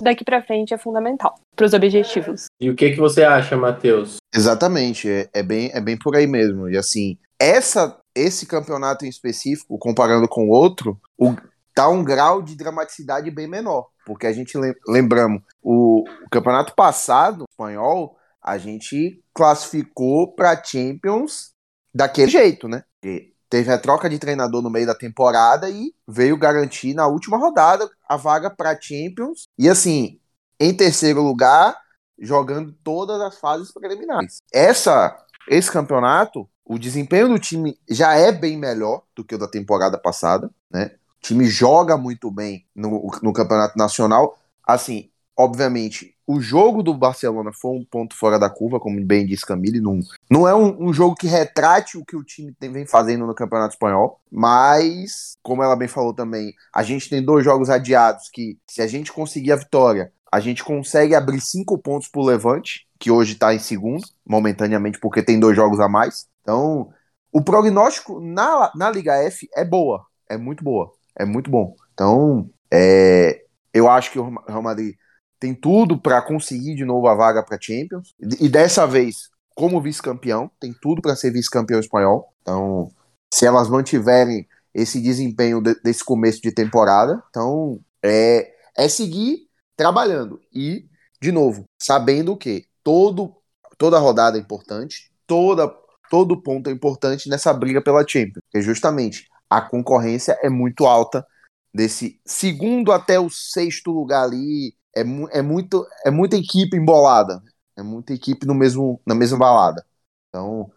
daqui 0.00 0.24
para 0.24 0.42
frente 0.42 0.72
é 0.74 0.78
fundamental 0.78 1.34
para 1.54 1.66
os 1.66 1.72
objetivos. 1.72 2.46
E 2.60 2.70
o 2.70 2.76
que 2.76 2.90
que 2.90 2.98
você 2.98 3.24
acha, 3.24 3.56
Matheus? 3.56 4.16
Exatamente, 4.34 5.10
é, 5.10 5.28
é, 5.32 5.42
bem, 5.42 5.70
é 5.72 5.80
bem 5.80 5.98
por 5.98 6.14
aí 6.14 6.26
mesmo. 6.26 6.68
E 6.68 6.76
assim, 6.76 7.18
essa 7.40 7.98
esse 8.14 8.46
campeonato 8.46 9.04
em 9.04 9.08
específico, 9.08 9.78
comparando 9.78 10.26
com 10.26 10.46
o 10.46 10.50
outro, 10.50 10.98
o, 11.18 11.34
tá 11.74 11.86
um 11.88 12.02
grau 12.02 12.40
de 12.40 12.56
dramaticidade 12.56 13.30
bem 13.30 13.46
menor. 13.46 13.88
Porque 14.06 14.26
a 14.26 14.32
gente 14.32 14.56
lembramos, 14.88 15.42
o, 15.62 16.02
o 16.24 16.30
campeonato 16.30 16.74
passado, 16.74 17.44
espanhol, 17.50 18.16
a 18.42 18.56
gente 18.56 19.20
classificou 19.34 20.32
para 20.32 20.62
Champions 20.62 21.55
daquele 21.96 22.30
jeito, 22.30 22.68
né? 22.68 22.84
E 23.02 23.32
teve 23.48 23.72
a 23.72 23.78
troca 23.78 24.08
de 24.08 24.18
treinador 24.18 24.62
no 24.62 24.70
meio 24.70 24.86
da 24.86 24.94
temporada 24.94 25.70
e 25.70 25.94
veio 26.06 26.36
garantir 26.36 26.94
na 26.94 27.06
última 27.06 27.38
rodada 27.38 27.88
a 28.08 28.16
vaga 28.16 28.50
para 28.50 28.78
Champions. 28.80 29.48
E 29.58 29.68
assim, 29.68 30.20
em 30.60 30.74
terceiro 30.74 31.22
lugar, 31.22 31.76
jogando 32.18 32.72
todas 32.84 33.20
as 33.20 33.38
fases 33.38 33.72
preliminares. 33.72 34.38
Essa 34.52 35.16
esse 35.48 35.70
campeonato 35.70 36.48
o 36.64 36.78
desempenho 36.78 37.28
do 37.28 37.38
time 37.38 37.78
já 37.88 38.14
é 38.14 38.32
bem 38.32 38.56
melhor 38.56 39.02
do 39.14 39.24
que 39.24 39.36
o 39.36 39.38
da 39.38 39.46
temporada 39.46 39.96
passada, 39.96 40.50
né? 40.68 40.90
O 41.18 41.26
time 41.26 41.46
joga 41.46 41.96
muito 41.96 42.28
bem 42.28 42.66
no, 42.74 43.08
no 43.22 43.32
campeonato 43.32 43.78
nacional. 43.78 44.36
Assim, 44.66 45.08
obviamente, 45.36 46.16
o 46.26 46.40
jogo 46.40 46.82
do 46.82 46.94
Barcelona 46.94 47.52
foi 47.52 47.72
um 47.72 47.84
ponto 47.84 48.16
fora 48.16 48.38
da 48.38 48.48
curva, 48.48 48.80
como 48.80 49.04
bem 49.04 49.26
disse 49.26 49.44
Camille. 49.44 49.80
Não, 49.80 50.00
não 50.30 50.48
é 50.48 50.54
um, 50.54 50.88
um, 50.88 50.92
jogo 50.92 51.14
que 51.14 51.26
retrate 51.26 51.98
o 51.98 52.04
que 52.04 52.16
o 52.16 52.24
time 52.24 52.52
tem, 52.58 52.72
vem 52.72 52.86
fazendo 52.86 53.26
no 53.26 53.34
Campeonato 53.34 53.74
Espanhol, 53.74 54.20
mas, 54.30 55.36
como 55.42 55.62
ela 55.62 55.76
bem 55.76 55.88
falou 55.88 56.14
também, 56.14 56.54
a 56.74 56.82
gente 56.82 57.08
tem 57.08 57.22
dois 57.22 57.44
jogos 57.44 57.68
adiados 57.68 58.28
que, 58.32 58.58
se 58.66 58.80
a 58.80 58.86
gente 58.86 59.12
conseguir 59.12 59.52
a 59.52 59.56
vitória, 59.56 60.10
a 60.32 60.40
gente 60.40 60.64
consegue 60.64 61.14
abrir 61.14 61.40
cinco 61.40 61.78
pontos 61.78 62.08
pro 62.08 62.24
Levante, 62.24 62.86
que 62.98 63.10
hoje 63.10 63.34
está 63.34 63.54
em 63.54 63.58
segundo, 63.58 64.04
momentaneamente, 64.26 64.98
porque 64.98 65.22
tem 65.22 65.38
dois 65.38 65.54
jogos 65.54 65.78
a 65.78 65.88
mais. 65.88 66.26
Então, 66.42 66.90
o 67.30 67.42
prognóstico 67.42 68.20
na, 68.20 68.72
na 68.74 68.90
Liga 68.90 69.14
F 69.22 69.48
é 69.54 69.64
boa, 69.64 70.04
é 70.28 70.36
muito 70.36 70.64
boa, 70.64 70.92
é 71.14 71.24
muito 71.24 71.50
bom. 71.50 71.76
Então, 71.92 72.50
é, 72.70 73.42
eu 73.72 73.88
acho 73.88 74.10
que 74.10 74.18
o 74.18 74.42
Real 74.48 74.62
Madrid 74.62 74.96
tem 75.38 75.54
tudo 75.54 75.98
para 76.00 76.22
conseguir 76.22 76.74
de 76.74 76.84
novo 76.84 77.06
a 77.08 77.14
vaga 77.14 77.42
para 77.42 77.58
Champions. 77.60 78.14
E 78.40 78.48
dessa 78.48 78.86
vez 78.86 79.30
como 79.54 79.80
vice-campeão, 79.80 80.50
tem 80.60 80.74
tudo 80.82 81.00
para 81.00 81.16
ser 81.16 81.30
vice-campeão 81.32 81.80
espanhol. 81.80 82.32
Então, 82.42 82.90
se 83.32 83.46
elas 83.46 83.70
mantiverem 83.70 84.46
esse 84.74 85.00
desempenho 85.00 85.62
de, 85.62 85.74
desse 85.82 86.04
começo 86.04 86.42
de 86.42 86.52
temporada, 86.52 87.22
então 87.30 87.80
é, 88.02 88.52
é 88.76 88.88
seguir 88.88 89.48
trabalhando. 89.74 90.38
E 90.54 90.86
de 91.20 91.32
novo 91.32 91.64
sabendo 91.78 92.36
que 92.36 92.66
todo 92.84 93.34
toda 93.78 93.98
rodada 93.98 94.36
é 94.36 94.40
importante, 94.40 95.10
toda 95.26 95.66
todo 96.10 96.40
ponto 96.40 96.68
é 96.68 96.72
importante 96.72 97.28
nessa 97.28 97.52
briga 97.52 97.82
pela 97.82 98.06
Champions, 98.06 98.42
porque 98.44 98.62
justamente 98.62 99.26
a 99.48 99.60
concorrência 99.60 100.38
é 100.42 100.50
muito 100.50 100.86
alta. 100.86 101.26
Desse 101.74 102.18
segundo 102.24 102.90
até 102.90 103.20
o 103.20 103.28
sexto 103.28 103.90
lugar 103.90 104.24
ali, 104.24 104.74
é, 104.96 105.38
é, 105.38 105.42
muito, 105.42 105.86
é 106.04 106.10
muita 106.10 106.36
equipe 106.36 106.76
embolada, 106.76 107.42
é 107.76 107.82
muita 107.82 108.14
equipe 108.14 108.46
no 108.46 108.54
mesmo, 108.54 109.00
na 109.06 109.14
mesma 109.14 109.38
balada. 109.38 109.84
Então, 110.28 110.70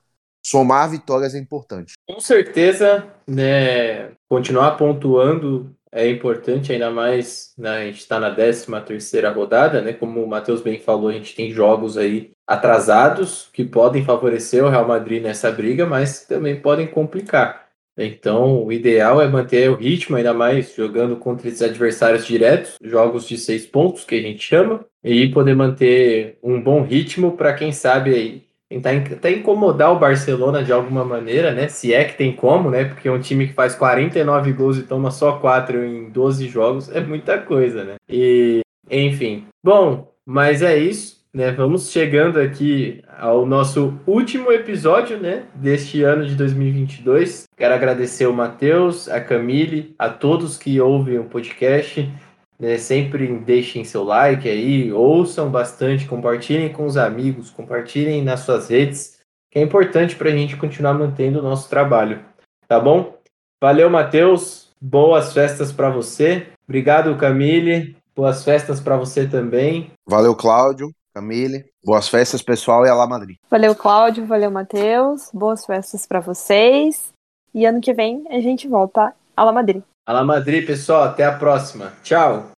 somar 0.45 0.89
vitórias 0.89 1.33
é 1.33 1.39
importante. 1.39 1.93
Com 2.07 2.19
certeza, 2.19 3.07
né, 3.25 4.11
continuar 4.27 4.71
pontuando 4.77 5.75
é 5.91 6.07
importante, 6.07 6.71
ainda 6.71 6.91
mais 6.91 7.53
né, 7.57 7.69
a 7.69 7.85
gente 7.85 7.99
está 7.99 8.19
na 8.19 8.33
13 8.33 8.67
terceira 8.85 9.31
rodada, 9.31 9.81
né? 9.81 9.91
Como 9.91 10.23
o 10.23 10.27
Matheus 10.27 10.61
bem 10.61 10.79
falou, 10.79 11.09
a 11.09 11.13
gente 11.13 11.35
tem 11.35 11.51
jogos 11.51 11.97
aí 11.97 12.31
atrasados 12.45 13.49
que 13.51 13.65
podem 13.65 14.05
favorecer 14.05 14.63
o 14.63 14.69
Real 14.69 14.87
Madrid 14.87 15.23
nessa 15.23 15.51
briga, 15.51 15.87
mas 15.87 16.25
também 16.25 16.61
podem 16.61 16.85
complicar. 16.85 17.68
Então, 17.99 18.63
o 18.65 18.71
ideal 18.71 19.21
é 19.21 19.27
manter 19.27 19.69
o 19.69 19.75
ritmo, 19.75 20.15
ainda 20.15 20.33
mais 20.33 20.73
jogando 20.75 21.17
contra 21.17 21.47
esses 21.47 21.61
adversários 21.61 22.25
diretos, 22.25 22.77
jogos 22.81 23.27
de 23.27 23.37
seis 23.37 23.65
pontos, 23.65 24.05
que 24.05 24.15
a 24.15 24.21
gente 24.21 24.41
chama, 24.41 24.85
e 25.03 25.27
poder 25.29 25.55
manter 25.55 26.37
um 26.41 26.61
bom 26.61 26.81
ritmo 26.81 27.33
para 27.35 27.53
quem 27.53 27.71
sabe 27.71 28.13
aí 28.13 28.49
tentar 28.69 28.91
até 28.91 29.31
incomodar 29.31 29.91
o 29.91 29.99
Barcelona 29.99 30.63
de 30.63 30.71
alguma 30.71 31.03
maneira, 31.03 31.51
né? 31.51 31.67
Se 31.67 31.91
é 31.91 32.05
que 32.05 32.15
tem 32.15 32.31
como, 32.31 32.69
né? 32.69 32.85
Porque 32.85 33.09
um 33.09 33.19
time 33.19 33.47
que 33.47 33.53
faz 33.53 33.73
49 33.73 34.53
gols 34.53 34.77
e 34.77 34.83
toma 34.83 35.09
só 35.09 35.39
4 35.39 35.83
em 35.83 36.09
12 36.09 36.47
jogos 36.47 36.89
é 36.89 37.01
muita 37.01 37.39
coisa, 37.39 37.83
né? 37.83 37.95
E, 38.07 38.61
enfim. 38.89 39.45
Bom, 39.63 40.13
mas 40.23 40.61
é 40.61 40.77
isso, 40.77 41.18
né? 41.33 41.51
Vamos 41.51 41.91
chegando 41.91 42.39
aqui 42.39 43.03
ao 43.17 43.45
nosso 43.45 43.99
último 44.07 44.51
episódio, 44.51 45.19
né? 45.19 45.45
Deste 45.55 46.03
ano 46.03 46.25
de 46.25 46.35
2022. 46.35 47.45
Quero 47.55 47.73
agradecer 47.73 48.27
o 48.27 48.33
Matheus, 48.33 49.07
a 49.07 49.21
Camille, 49.21 49.93
a 49.97 50.09
todos 50.09 50.57
que 50.57 50.79
ouvem 50.79 51.19
o 51.19 51.25
podcast. 51.25 52.11
Né, 52.59 52.77
sempre 52.77 53.25
deixem 53.39 53.85
seu 53.85 54.03
like 54.03 54.45
aí, 54.49 54.91
ouçam 54.91 55.49
bastante, 55.49 56.05
compartilhem 56.05 56.67
com 56.67 56.85
os 56.85 56.97
amigos, 56.97 57.49
compartilhem 57.49 58.21
nas 58.21 58.41
suas 58.41 58.69
redes, 58.69 59.17
que 59.49 59.57
é 59.57 59.61
importante 59.61 60.17
para 60.17 60.27
a 60.27 60.33
gente 60.33 60.57
continuar 60.57 60.93
mantendo 60.93 61.39
o 61.39 61.41
nosso 61.41 61.69
trabalho. 61.69 62.19
Tá 62.67 62.77
bom? 62.77 63.17
Valeu, 63.61 63.89
Matheus. 63.89 64.73
Boas 64.81 65.31
festas 65.31 65.71
para 65.71 65.89
você. 65.89 66.47
Obrigado, 66.67 67.15
Camille. 67.15 67.95
Boas 68.13 68.43
festas 68.43 68.81
para 68.81 68.97
você 68.97 69.25
também. 69.25 69.91
Valeu, 70.05 70.35
Cláudio, 70.35 70.91
Camille. 71.13 71.65
Boas 71.83 72.07
festas, 72.07 72.41
pessoal, 72.41 72.85
e 72.85 72.89
Alá 72.89 73.07
Madrid. 73.07 73.37
Valeu, 73.49 73.75
Cláudio. 73.75 74.25
Valeu, 74.25 74.51
Matheus. 74.51 75.29
Boas 75.33 75.65
festas 75.65 76.05
para 76.05 76.19
vocês. 76.19 77.11
E 77.53 77.65
ano 77.65 77.81
que 77.81 77.93
vem 77.93 78.23
a 78.29 78.39
gente 78.39 78.67
volta 78.67 79.13
a 79.35 79.43
La 79.43 79.51
Madrid. 79.51 79.81
Alá 80.07 80.23
Madrid, 80.23 80.65
pessoal. 80.65 81.03
Até 81.03 81.25
a 81.25 81.37
próxima. 81.37 81.93
Tchau. 82.03 82.51